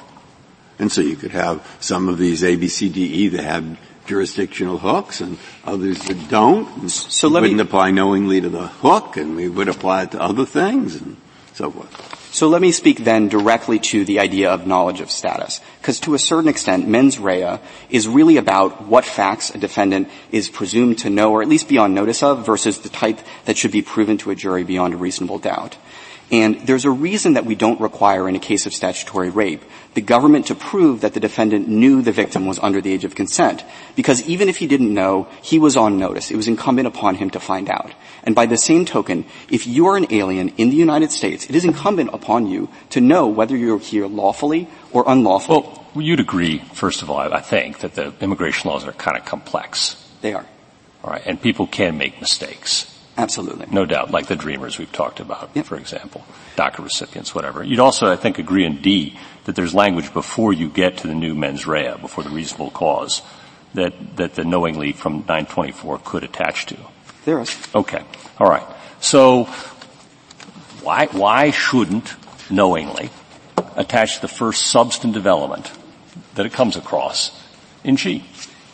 [0.77, 3.79] And so you could have some of these A, B, C, D, E that have
[4.05, 6.67] jurisdictional hooks and others that don't.
[6.77, 10.11] And so let wouldn't me, apply knowingly to the hook and we would apply it
[10.11, 11.17] to other things and
[11.55, 11.87] so.
[12.35, 15.61] So let me speak then directly to the idea of knowledge of status.
[15.79, 20.49] Because to a certain extent, mens rea is really about what facts a defendant is
[20.49, 23.71] presumed to know or at least be on notice of versus the type that should
[23.71, 25.77] be proven to a jury beyond a reasonable doubt.
[26.32, 29.61] And there's a reason that we don't require in a case of statutory rape
[29.93, 33.15] the government to prove that the defendant knew the victim was under the age of
[33.15, 33.63] consent.
[33.95, 36.32] Because even if he didn't know, he was on notice.
[36.32, 37.93] It was incumbent upon him to find out.
[38.23, 41.55] And by the same token, if you are an alien in the United States, it
[41.55, 45.61] is incumbent upon you to know whether you're here lawfully or unlawfully.
[45.93, 49.26] Well, you'd agree, first of all, I think, that the immigration laws are kind of
[49.26, 49.95] complex.
[50.21, 50.45] They are.
[51.03, 52.91] All right, and people can make mistakes.
[53.18, 53.68] Absolutely.
[53.72, 55.66] No doubt, like the dreamers we've talked about, yep.
[55.66, 56.26] for example,
[56.57, 57.63] DACA recipients, whatever.
[57.63, 61.13] You'd also, I think, agree in D that there's language before you get to the
[61.13, 63.22] new mens rea, before the reasonable cause,
[63.74, 66.78] that, that the knowingly from 924 could attach to.
[67.24, 67.55] There is.
[67.74, 68.03] Okay.
[68.39, 68.66] All right.
[68.99, 69.45] So,
[70.82, 72.16] why, why shouldn't
[72.49, 73.11] knowingly
[73.76, 75.72] attach the first substantive element
[76.36, 77.32] that it comes across
[77.84, 78.24] in G?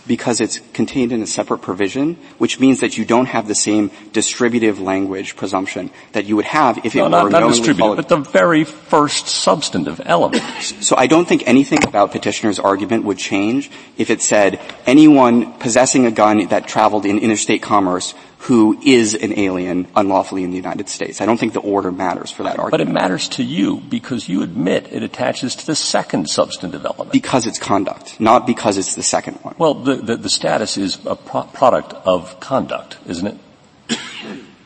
[0.08, 3.92] Because it's contained in a separate provision, which means that you don't have the same
[4.14, 8.10] distributive language presumption that you would have if it no, were not, not distributive, but
[8.10, 10.44] the very first substantive element.
[10.82, 16.06] So I don't think anything about petitioner's argument would change if it said anyone possessing
[16.06, 20.90] a gun that traveled in interstate commerce who is an alien unlawfully in the United
[20.90, 21.22] States.
[21.22, 22.72] I don't think the order matters for that argument.
[22.72, 27.12] But it matters to you because you admit it attaches to the second substantive element.
[27.12, 29.54] Because it's conduct, not because it's the second one.
[29.60, 33.38] Well, the, the, the status is a pro- product of conduct, isn't it?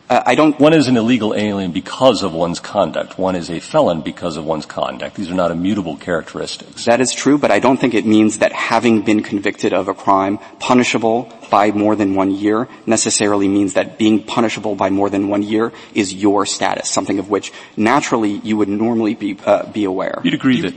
[0.08, 0.60] Uh, I don't.
[0.60, 3.18] One is an illegal alien because of one's conduct.
[3.18, 5.16] One is a felon because of one's conduct.
[5.16, 6.86] These are not immutable characteristics.
[6.86, 9.96] That is true, but I don't think it means that having been convicted of a
[9.96, 15.28] crime punishable by more than one year necessarily means that being punishable by more than
[15.28, 19.86] one year is your status, something of which naturally you would normally be uh, be
[19.86, 20.22] aware.
[20.24, 20.76] You'd agree that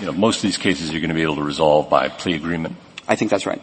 [0.00, 2.36] you know most of these cases you're going to be able to resolve by plea
[2.36, 2.76] agreement.
[3.08, 3.62] I think that's right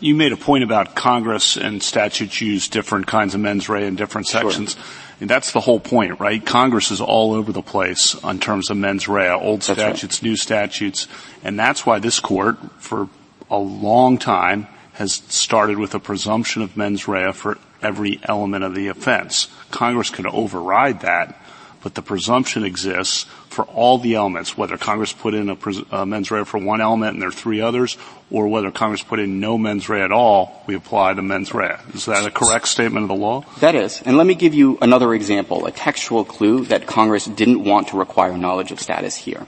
[0.00, 3.96] you made a point about Congress and statutes use different kinds of mens rea in
[3.96, 4.74] different sections.
[4.74, 4.82] Sure.
[5.20, 6.44] And that's the whole point, right?
[6.44, 10.22] Congress is all over the place in terms of mens rea, old that's statutes, right.
[10.30, 11.06] new statutes,
[11.44, 13.08] and that's why this court, for
[13.50, 18.74] a long time, has started with a presumption of mens rea for every element of
[18.74, 19.48] the offense.
[19.70, 21.40] Congress could override that,
[21.82, 26.06] but the presumption exists for all the elements, whether Congress put in a, pres- a
[26.06, 27.96] mens rea for one element and there are three others,
[28.30, 31.76] or whether Congress put in no mens rea at all, we apply the mens rea.
[31.94, 33.44] Is that a correct statement of the law?
[33.60, 34.02] That is.
[34.02, 37.98] And let me give you another example, a textual clue that Congress didn't want to
[37.98, 39.46] require knowledge of status here.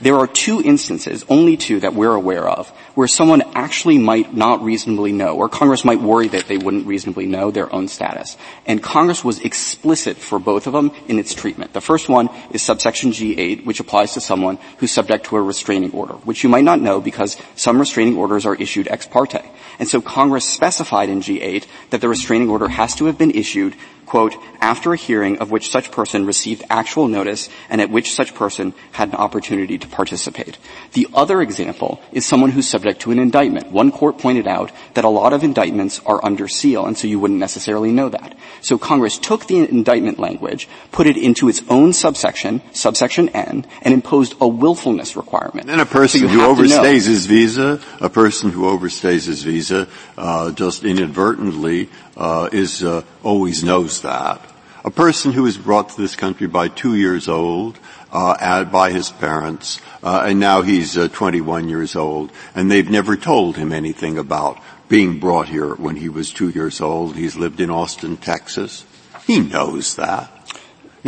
[0.00, 4.62] There are two instances, only two that we're aware of, where someone actually might not
[4.62, 8.36] reasonably know, or Congress might worry that they wouldn't reasonably know their own status.
[8.64, 11.72] And Congress was explicit for both of them in its treatment.
[11.72, 15.90] The first one is subsection G8, which applies to someone who's subject to a restraining
[15.90, 19.42] order, which you might not know because some restraining orders are issued ex parte.
[19.80, 23.74] And so Congress specified in G8 that the restraining order has to have been issued
[24.08, 28.34] quote, after a hearing of which such person received actual notice and at which such
[28.34, 30.58] person had an opportunity to participate.
[30.94, 33.70] The other example is someone who's subject to an indictment.
[33.70, 37.20] One court pointed out that a lot of indictments are under seal, and so you
[37.20, 38.36] wouldn't necessarily know that.
[38.62, 43.94] So Congress took the indictment language, put it into its own subsection, subsection N, and
[43.94, 45.68] imposed a willfulness requirement.
[45.68, 49.86] And a person so who overstays his visa, a person who overstays his visa,
[50.16, 51.88] uh, just inadvertently,
[52.18, 54.42] uh, is uh, always knows that.
[54.84, 57.78] A person who was brought to this country by two years old,
[58.12, 63.16] uh, by his parents, uh, and now he's uh, 21 years old, and they've never
[63.16, 64.58] told him anything about
[64.88, 67.16] being brought here when he was two years old.
[67.16, 68.84] He's lived in Austin, Texas.
[69.26, 70.32] He knows that.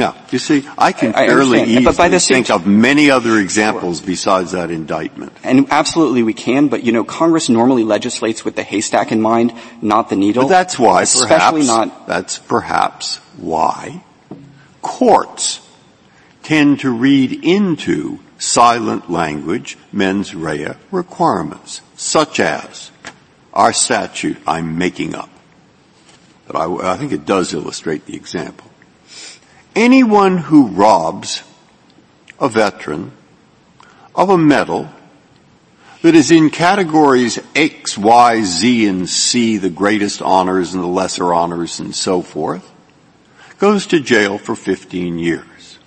[0.00, 3.36] Yeah, you see, I can I, fairly easily but by the think of many other
[3.38, 5.34] examples besides that indictment.
[5.44, 9.52] And absolutely we can, but you know, Congress normally legislates with the haystack in mind,
[9.82, 10.44] not the needle.
[10.44, 12.06] But that's why, especially perhaps, not.
[12.06, 14.02] That's perhaps why
[14.80, 15.60] courts
[16.42, 22.90] tend to read into silent language mens rea requirements, such as
[23.52, 25.28] our statute I'm making up.
[26.46, 28.69] But I, I think it does illustrate the example
[29.74, 31.42] anyone who robs
[32.38, 33.12] a veteran
[34.14, 34.88] of a medal
[36.02, 41.32] that is in categories X, Y, Z, and C, the greatest honors and the lesser
[41.32, 42.70] honors and so forth,
[43.58, 45.78] goes to jail for 15 years.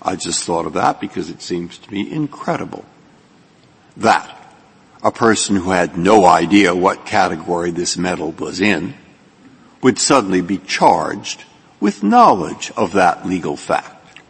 [0.00, 2.84] I just thought of that because it seems to me incredible
[3.96, 4.38] that
[5.02, 8.94] a person who had no idea what category this medal was in
[9.82, 11.44] would suddenly be charged
[11.82, 14.20] with knowledge of that legal fact.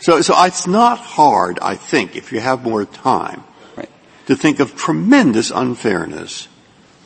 [0.00, 3.42] So, so it's not hard, I think, if you have more time,
[3.76, 3.90] right.
[4.26, 6.46] to think of tremendous unfairness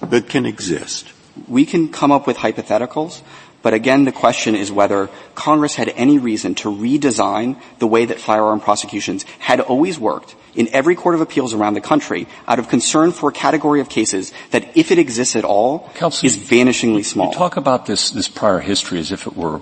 [0.02, 1.10] that can exist.
[1.48, 3.22] We can come up with hypotheticals,
[3.62, 8.18] but again, the question is whether Congress had any reason to redesign the way that
[8.18, 12.68] firearm prosecutions had always worked in every court of appeals around the country out of
[12.68, 17.04] concern for a category of cases that, if it exists at all, Counsel, is vanishingly
[17.04, 17.28] small.
[17.28, 19.60] You talk about this, this prior history as if it were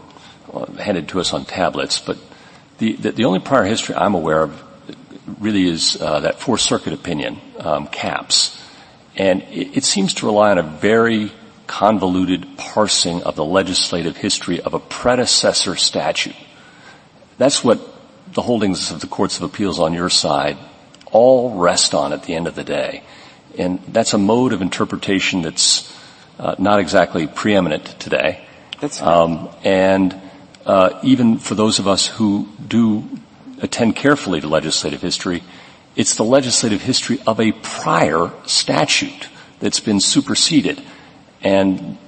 [0.52, 2.18] uh, handed to us on tablets, but
[2.78, 4.62] the, the, the, only prior history I'm aware of
[5.38, 8.60] really is uh, that Fourth Circuit opinion, um, Capps.
[9.16, 11.30] And it, it seems to rely on a very
[11.70, 16.34] convoluted parsing of the legislative history of a predecessor statute.
[17.38, 17.78] That's what
[18.32, 20.58] the holdings of the courts of appeals on your side
[21.12, 23.04] all rest on at the end of the day.
[23.56, 25.96] And that's a mode of interpretation that's
[26.40, 28.44] uh, not exactly preeminent today.
[28.80, 29.08] That's right.
[29.08, 30.20] Um, and
[30.66, 33.08] uh, even for those of us who do
[33.62, 35.44] attend carefully to legislative history,
[35.94, 39.28] it's the legislative history of a prior statute
[39.60, 40.82] that's been superseded.
[41.42, 41.98] And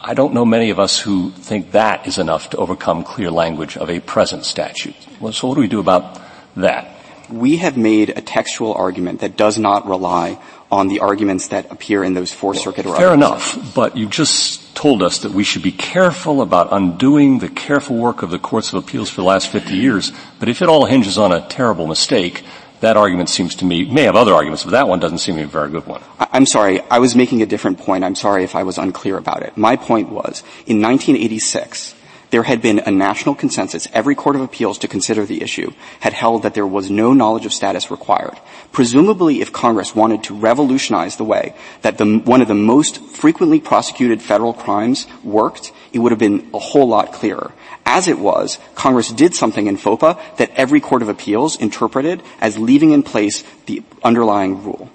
[0.00, 3.76] I don't know many of us who think that is enough to overcome clear language
[3.76, 4.96] of a present statute.
[5.20, 6.20] Well, so what do we do about
[6.56, 6.96] that?
[7.28, 10.38] we have made a textual argument that does not rely
[10.70, 14.74] on the arguments that appear in those Fourth Circuit or Fair enough, but you just
[14.74, 18.72] told us that we should be careful about undoing the careful work of the courts
[18.72, 21.86] of appeals for the last 50 years, but if it all hinges on a terrible
[21.86, 22.44] mistake,
[22.80, 25.42] that argument seems to me, may have other arguments, but that one doesn't seem to
[25.42, 26.02] be a very good one.
[26.18, 28.04] I'm sorry, I was making a different point.
[28.04, 29.56] I'm sorry if I was unclear about it.
[29.56, 31.94] My point was, in 1986,
[32.30, 33.86] there had been a national consensus.
[33.92, 37.46] Every court of appeals to consider the issue had held that there was no knowledge
[37.46, 38.38] of status required.
[38.72, 43.60] Presumably, if Congress wanted to revolutionize the way that the, one of the most frequently
[43.60, 47.52] prosecuted federal crimes worked, it would have been a whole lot clearer.
[47.86, 52.58] As it was, Congress did something in FOPA that every court of appeals interpreted as
[52.58, 54.90] leaving in place the underlying rule.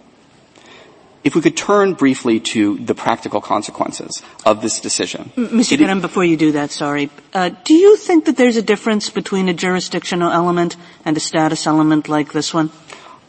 [1.24, 5.32] If we could turn briefly to the practical consequences of this decision.
[5.38, 5.78] Mr.
[5.78, 7.12] Kedem, before you do that, sorry.
[7.32, 10.76] Uh, do you think that there's a difference between a jurisdictional element
[11.06, 12.72] and a status element like this one?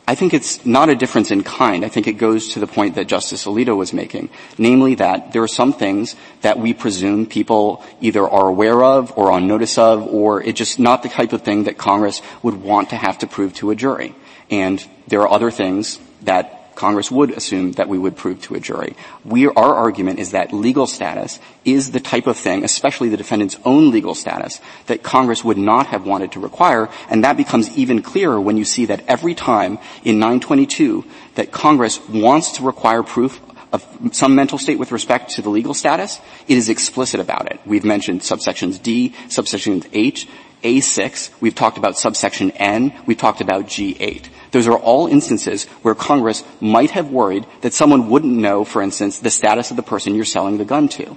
[0.06, 1.84] I think it's not a difference in kind.
[1.84, 5.42] I think it goes to the point that Justice Alito was making, namely that there
[5.44, 10.02] are some things that we presume people either are aware of or on notice of,
[10.06, 13.28] or it's just not the type of thing that Congress would want to have to
[13.28, 14.14] prove to a jury.
[14.50, 18.60] And there are other things that Congress would assume that we would prove to a
[18.60, 18.96] jury.
[19.24, 23.56] We, our argument is that legal status is the type of thing, especially the defendant's
[23.64, 28.02] own legal status, that Congress would not have wanted to require, and that becomes even
[28.02, 31.04] clearer when you see that every time in 922
[31.36, 33.40] that Congress wants to require proof
[33.72, 36.18] of some mental state with respect to the legal status,
[36.48, 37.60] it is explicit about it.
[37.64, 40.26] We've mentioned subsections D, subsections H,
[40.62, 44.28] A6, we've talked about subsection N, we've talked about G8.
[44.52, 49.18] Those are all instances where Congress might have worried that someone wouldn't know, for instance,
[49.18, 51.16] the status of the person you're selling the gun to.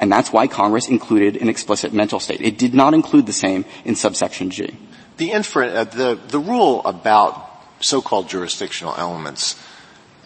[0.00, 2.40] And that's why Congress included an explicit mental state.
[2.40, 4.76] It did not include the same in subsection G.
[5.16, 7.44] The, infer- uh, the, the rule about
[7.80, 9.60] so-called jurisdictional elements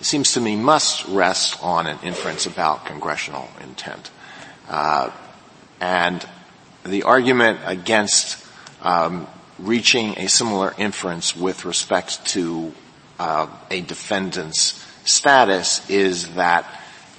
[0.03, 4.11] seems to me must rest on an inference about congressional intent.
[4.69, 5.11] Uh,
[5.81, 6.27] and
[6.85, 8.42] the argument against
[8.83, 9.27] um,
[9.59, 12.73] reaching a similar inference with respect to
[13.19, 16.67] uh, a defendant's status is that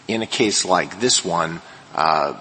[0.08, 1.62] in a case like this one,
[1.96, 2.34] uh,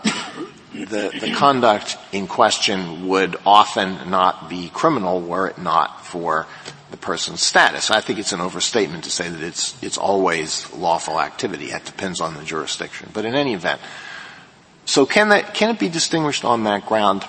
[0.73, 6.47] the, the conduct in question would often not be criminal were it not for
[6.91, 7.91] the person's status.
[7.91, 11.71] I think it's an overstatement to say that it's, it's always lawful activity.
[11.71, 13.11] It depends on the jurisdiction.
[13.13, 13.81] But in any event,
[14.85, 17.25] so can that, can it be distinguished on that ground?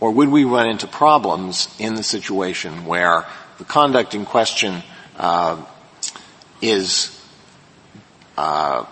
[0.00, 3.26] Or would we run into problems in the situation where
[3.58, 4.82] the conduct in question
[5.18, 5.62] uh,
[6.62, 7.16] is
[8.38, 8.86] uh,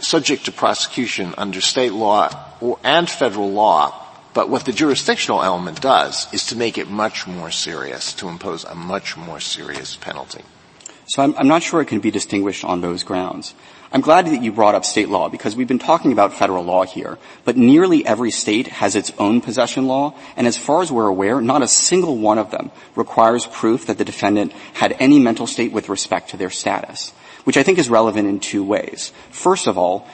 [0.00, 2.30] subject to prosecution under state law
[2.60, 7.26] or, and federal law, but what the jurisdictional element does is to make it much
[7.26, 10.42] more serious, to impose a much more serious penalty.
[11.06, 13.54] So I'm, I'm not sure it can be distinguished on those grounds.
[13.92, 16.84] I'm glad that you brought up state law because we've been talking about federal law
[16.84, 21.06] here, but nearly every state has its own possession law, and as far as we're
[21.06, 25.46] aware, not a single one of them requires proof that the defendant had any mental
[25.46, 27.12] state with respect to their status
[27.46, 29.12] which I think is relevant in two ways.
[29.30, 30.08] First of all,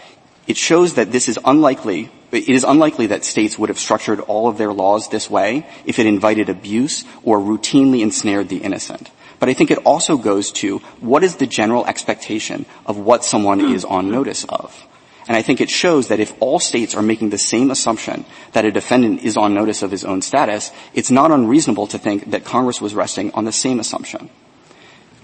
[0.46, 4.48] it shows that this is unlikely, it is unlikely that states would have structured all
[4.48, 9.10] of their laws this way if it invited abuse or routinely ensnared the innocent.
[9.43, 13.74] But I think it also goes to what is the general expectation of what someone
[13.74, 14.86] is on notice of.
[15.26, 18.64] And I think it shows that if all states are making the same assumption that
[18.64, 22.45] a defendant is on notice of his own status, it's not unreasonable to think that
[22.45, 24.30] Congress was resting on the same assumption.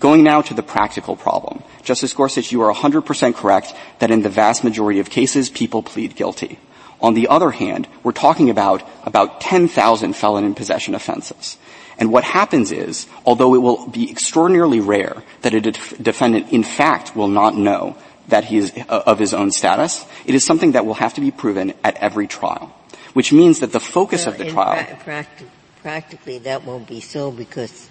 [0.00, 1.62] Going now to the practical problem.
[1.84, 6.16] Justice Gorsuch, you are 100% correct that in the vast majority of cases, people plead
[6.16, 6.58] guilty.
[7.00, 11.56] On the other hand, we're talking about about 10,000 felon in possession offenses.
[11.98, 16.62] And what happens is, although it will be extraordinarily rare that a def- defendant in
[16.62, 17.96] fact will not know
[18.28, 21.20] that he is uh, of his own status, it is something that will have to
[21.20, 22.74] be proven at every trial.
[23.14, 24.84] Which means that the focus well, of the trial...
[25.00, 25.48] Pra- practi-
[25.82, 27.88] practically that won't be so because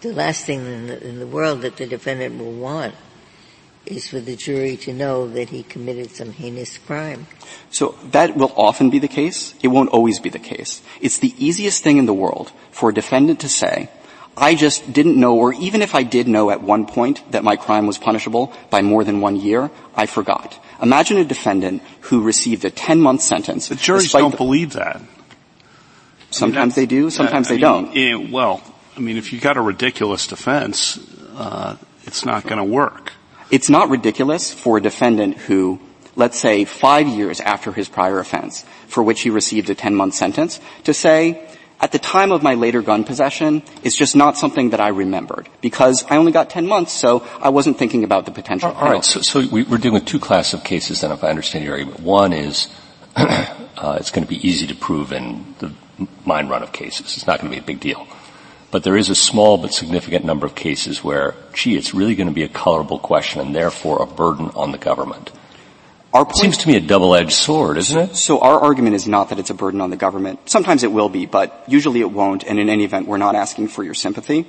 [0.00, 2.94] the last thing in the, in the world that the defendant will want
[3.90, 7.26] is for the jury to know that he committed some heinous crime.
[7.70, 9.54] So that will often be the case.
[9.62, 10.82] It won't always be the case.
[11.00, 13.90] It's the easiest thing in the world for a defendant to say,
[14.36, 17.56] I just didn't know, or even if I did know at one point that my
[17.56, 20.58] crime was punishable by more than one year, I forgot.
[20.80, 23.68] Imagine a defendant who received a 10-month sentence.
[23.68, 25.02] The juries don't the, believe that.
[26.30, 27.96] Sometimes I mean, they do, sometimes they mean, don't.
[27.96, 28.62] It, well,
[28.96, 30.98] I mean, if you got a ridiculous defense,
[31.34, 33.12] uh, it's not going to work.
[33.50, 35.80] It's not ridiculous for a defendant who,
[36.16, 40.60] let's say, five years after his prior offense, for which he received a 10-month sentence,
[40.84, 41.48] to say,
[41.80, 45.48] at the time of my later gun possession, it's just not something that I remembered
[45.62, 48.70] because I only got 10 months, so I wasn't thinking about the potential.
[48.70, 51.30] All right, so, so we, are dealing with two classes of cases then, if I
[51.30, 52.00] understand your argument.
[52.00, 52.68] One is
[53.16, 55.72] uh, it's going to be easy to prove in the
[56.24, 57.16] mine run of cases.
[57.16, 58.06] It's not going to be a big deal.
[58.70, 62.28] But there is a small but significant number of cases where, gee, it's really going
[62.28, 65.32] to be a colorable question and therefore a burden on the government.
[66.12, 68.16] Our point, seems to me a double-edged sword, isn't it?
[68.16, 70.40] So our argument is not that it's a burden on the government.
[70.48, 73.68] Sometimes it will be, but usually it won't, and in any event, we're not asking
[73.68, 74.46] for your sympathy.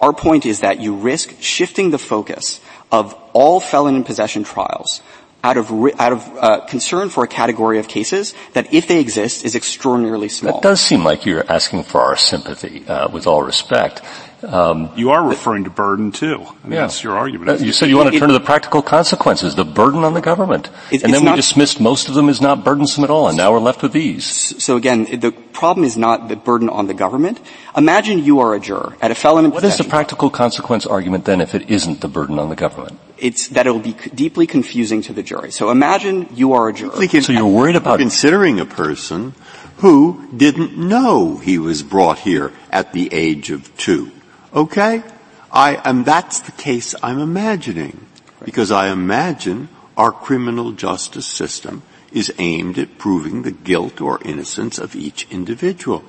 [0.00, 2.60] Our point is that you risk shifting the focus
[2.92, 5.02] of all felon in possession trials
[5.44, 9.44] out of, out of uh, concern for a category of cases that, if they exist,
[9.44, 10.54] is extraordinarily small.
[10.54, 14.02] That does seem like you're asking for our sympathy, uh, with all respect.
[14.42, 16.36] Um, you are referring to burden too.
[16.36, 16.80] I mean, yeah.
[16.82, 17.50] That's your argument.
[17.50, 20.14] Uh, you said you want to it, turn to the practical consequences, the burden on
[20.14, 20.70] the government.
[20.92, 23.36] It, and then we not, dismissed most of them as not burdensome at all, and
[23.36, 24.24] now we're left with these.
[24.62, 27.40] So again, the problem is not the burden on the government.
[27.76, 31.24] Imagine you are a juror at a felon in What is the practical consequence argument
[31.24, 33.00] then if it isn't the burden on the government?
[33.18, 35.50] It's that it will be deeply confusing to the jury.
[35.50, 37.06] So imagine you are a juror.
[37.08, 39.34] so you're worried about considering a person
[39.78, 44.12] who didn't know he was brought here at the age of two
[44.52, 45.02] Okay?
[45.50, 48.06] I, and that's the case I'm imagining.
[48.44, 54.78] Because I imagine our criminal justice system is aimed at proving the guilt or innocence
[54.78, 56.04] of each individual.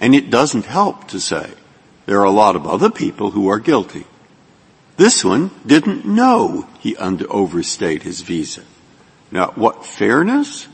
[0.00, 1.50] And it doesn't help to say
[2.06, 4.04] there are a lot of other people who are guilty.
[4.96, 8.62] This one didn't know he under, overstayed his visa.
[9.30, 10.68] Now, what fairness?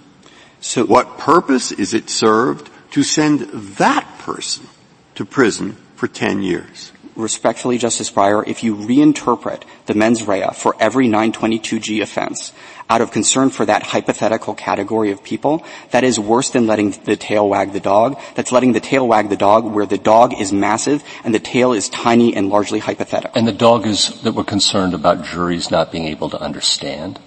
[0.61, 3.41] So, what purpose is it served to send
[3.77, 4.67] that person
[5.15, 6.93] to prison for 10 years.
[7.19, 12.53] Respectfully, Justice Breyer, if you reinterpret the mens rea for every 922G offense
[12.89, 17.17] out of concern for that hypothetical category of people, that is worse than letting the
[17.17, 18.19] tail wag the dog.
[18.35, 21.73] That's letting the tail wag the dog where the dog is massive and the tail
[21.73, 23.39] is tiny and largely hypothetical.
[23.39, 27.19] And the dog is that we're concerned about juries not being able to understand?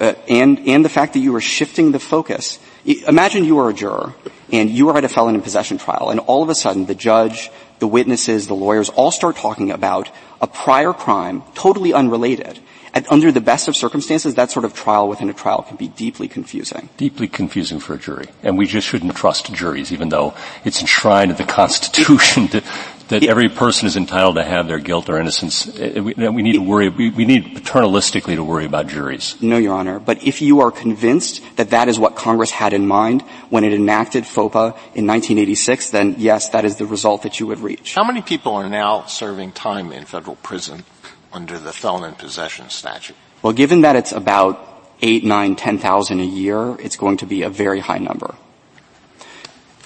[0.00, 2.58] Uh, and, and the fact that you are shifting the focus.
[2.84, 4.14] Imagine you are a juror
[4.50, 6.94] and you are at a felon in possession trial and all of a sudden the
[6.94, 7.50] judge,
[7.82, 10.08] the witnesses, the lawyers all start talking about
[10.40, 12.60] a prior crime totally unrelated.
[12.94, 15.88] And under the best of circumstances, that sort of trial within a trial can be
[15.88, 16.90] deeply confusing.
[16.98, 18.26] Deeply confusing for a jury.
[18.42, 20.34] And we just shouldn't trust juries, even though
[20.64, 22.62] it's enshrined in the Constitution to,
[23.08, 25.68] that every person is entitled to have their guilt or innocence.
[25.68, 29.40] Uh, we, we need to worry, we, we, need paternalistically to worry about juries.
[29.40, 29.98] No, Your Honor.
[29.98, 33.72] But if you are convinced that that is what Congress had in mind when it
[33.72, 37.94] enacted FOPA in 1986, then yes, that is the result that you would reach.
[37.94, 40.84] How many people are now serving time in federal prison
[41.32, 43.16] under the felon in possession statute?
[43.42, 44.68] Well, given that it's about
[45.00, 48.34] eight, nine, ten thousand a year, it's going to be a very high number.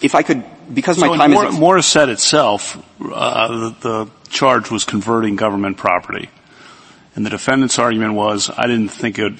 [0.02, 1.54] If I could because so my time Mor- is.
[1.54, 6.28] Morissette itself, uh, the, the charge was converting government property.
[7.14, 9.32] And the defendant's argument was, I didn't think it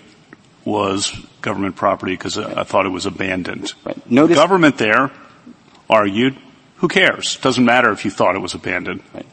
[0.64, 2.57] was government property because right.
[2.57, 3.74] I thought it was abandoned.
[3.84, 4.11] Right.
[4.11, 5.11] Notice, the government there
[5.90, 6.38] argued,
[6.76, 7.36] who cares?
[7.36, 9.02] Doesn't matter if you thought it was abandoned.
[9.12, 9.26] Right.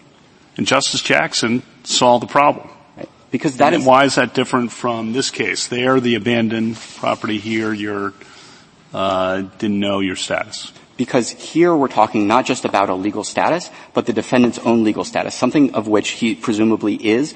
[0.57, 2.69] And Justice Jackson saw the problem.
[2.95, 3.09] Right.
[3.31, 5.67] Because that and is, why is that different from this case?
[5.67, 8.13] There, the abandoned property here, you
[8.93, 13.69] uh, didn't know your status because here we're talking not just about a legal status,
[13.93, 17.33] but the defendant's own legal status, something of which he presumably is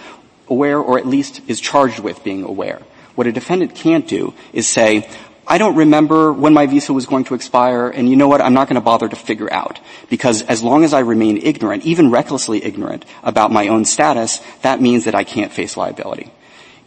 [0.47, 2.81] aware or at least is charged with being aware.
[3.15, 5.09] What a defendant can't do is say,
[5.49, 8.53] I don't remember when my visa was going to expire, and you know what, I'm
[8.53, 9.79] not going to bother to figure out.
[10.09, 14.81] Because as long as I remain ignorant, even recklessly ignorant about my own status, that
[14.81, 16.33] means that I can't face liability.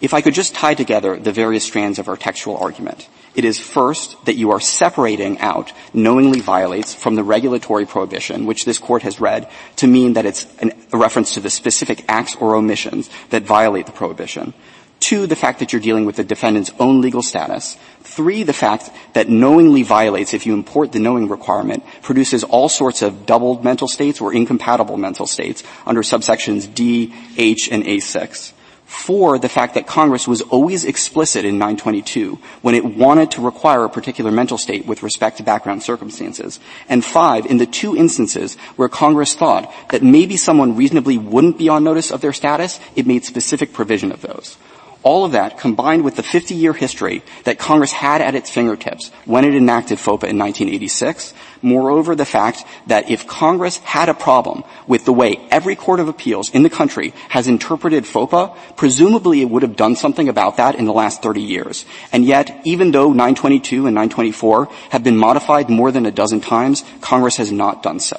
[0.03, 3.09] If I could just tie together the various strands of our textual argument.
[3.35, 8.65] It is first that you are separating out knowingly violates from the regulatory prohibition, which
[8.65, 12.35] this court has read to mean that it's an, a reference to the specific acts
[12.35, 14.53] or omissions that violate the prohibition.
[15.01, 17.77] Two, the fact that you're dealing with the defendant's own legal status.
[18.03, 23.01] Three, the fact that knowingly violates, if you import the knowing requirement, produces all sorts
[23.01, 28.53] of doubled mental states or incompatible mental states under subsections D, H, and A6.
[28.85, 33.85] Four, the fact that Congress was always explicit in 922 when it wanted to require
[33.85, 36.59] a particular mental state with respect to background circumstances.
[36.89, 41.69] And five, in the two instances where Congress thought that maybe someone reasonably wouldn't be
[41.69, 44.59] on notice of their status, it made specific provision of those.
[45.03, 49.11] All of that combined with the 50 year history that Congress had at its fingertips
[49.25, 51.33] when it enacted FOPA in 1986.
[51.63, 56.09] Moreover, the fact that if Congress had a problem with the way every court of
[56.09, 60.75] appeals in the country has interpreted FOPA, presumably it would have done something about that
[60.75, 61.87] in the last 30 years.
[62.13, 66.85] And yet, even though 922 and 924 have been modified more than a dozen times,
[67.01, 68.19] Congress has not done so.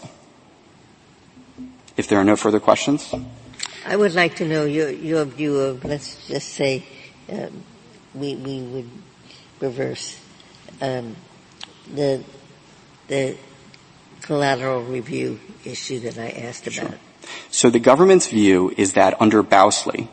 [1.95, 3.13] If there are no further questions.
[3.91, 6.85] I would like to know your, your view of, let's just say,
[7.29, 7.61] um,
[8.15, 8.89] we, we would
[9.59, 10.17] reverse
[10.79, 11.17] um,
[11.93, 12.23] the,
[13.09, 13.35] the
[14.21, 16.91] collateral review issue that I asked about.
[16.91, 16.99] Sure.
[17.49, 20.07] So the government's view is that under Bousley,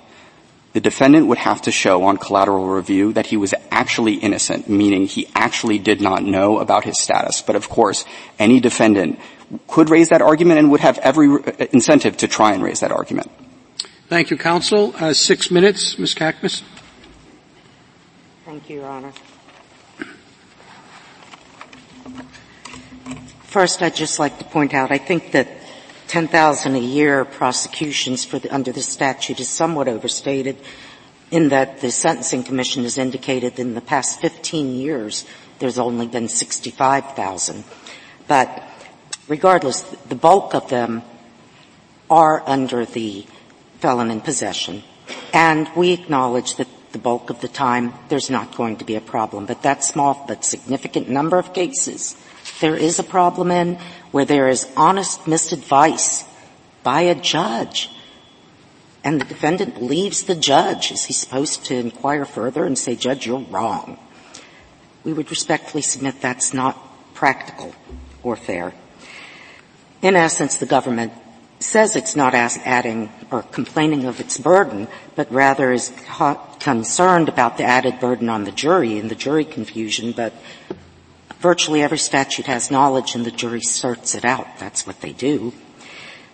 [0.72, 5.06] the defendant would have to show on collateral review that he was actually innocent, meaning
[5.06, 7.42] he actually did not know about his status.
[7.42, 8.04] But of course,
[8.40, 9.20] any defendant
[9.68, 11.28] could raise that argument and would have every
[11.70, 13.30] incentive to try and raise that argument.
[14.08, 14.94] Thank you, counsel.
[14.96, 16.14] Uh, six minutes, Ms.
[16.14, 16.62] Cakmis.
[18.46, 19.12] Thank you, Your Honor.
[23.42, 25.48] First, I'd just like to point out, I think that
[26.06, 30.56] 10,000 a year prosecutions the, under the statute is somewhat overstated
[31.30, 35.26] in that the Sentencing Commission has indicated in the past 15 years
[35.58, 37.62] there's only been 65,000.
[38.26, 38.62] But
[39.28, 41.02] regardless, the bulk of them
[42.08, 43.26] are under the
[43.78, 44.82] felon in possession.
[45.32, 49.00] And we acknowledge that the bulk of the time there's not going to be a
[49.00, 49.46] problem.
[49.46, 52.16] But that small but significant number of cases
[52.60, 53.78] there is a problem in
[54.10, 56.26] where there is honest misadvice
[56.82, 57.90] by a judge
[59.04, 60.90] and the defendant believes the judge.
[60.90, 63.98] Is he supposed to inquire further and say, Judge, you're wrong?
[65.04, 66.76] We would respectfully submit that's not
[67.14, 67.74] practical
[68.22, 68.74] or fair.
[70.02, 71.12] In essence, the government
[71.60, 75.92] says it's not adding or complaining of its burden, but rather is
[76.60, 80.32] concerned about the added burden on the jury and the jury confusion, but
[81.40, 84.46] virtually every statute has knowledge and the jury sorts it out.
[84.58, 85.52] That's what they do.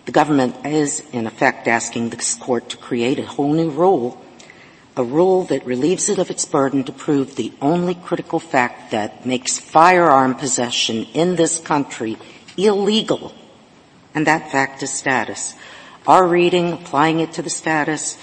[0.05, 4.21] The government is, in effect, asking this court to create a whole new rule,
[4.95, 9.25] a rule that relieves it of its burden to prove the only critical fact that
[9.25, 12.17] makes firearm possession in this country
[12.55, 13.33] illegal,
[14.15, 15.53] and that fact is status.
[16.07, 18.17] Our reading, applying it to the status,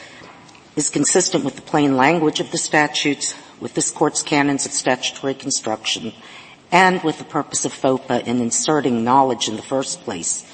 [0.75, 5.35] is consistent with the plain language of the statutes, with this court's canons of statutory
[5.35, 6.15] construction,
[6.73, 10.47] and with the purpose of FOPA in inserting knowledge in the first place.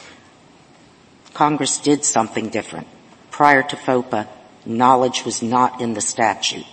[1.34, 2.88] Congress did something different.
[3.30, 4.26] Prior to FOPA,
[4.66, 6.66] knowledge was not in the statute.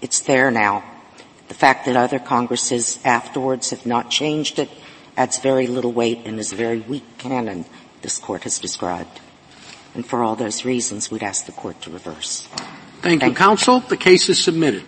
[0.00, 0.84] It's there now.
[1.48, 4.70] The fact that other Congresses afterwards have not changed it
[5.16, 7.64] adds very little weight and is a very weak canon
[8.02, 9.20] this court has described.
[9.94, 12.46] And for all those reasons, we'd ask the court to reverse.
[13.02, 13.80] Thank, Thank you, counsel.
[13.80, 14.84] The case is submitted.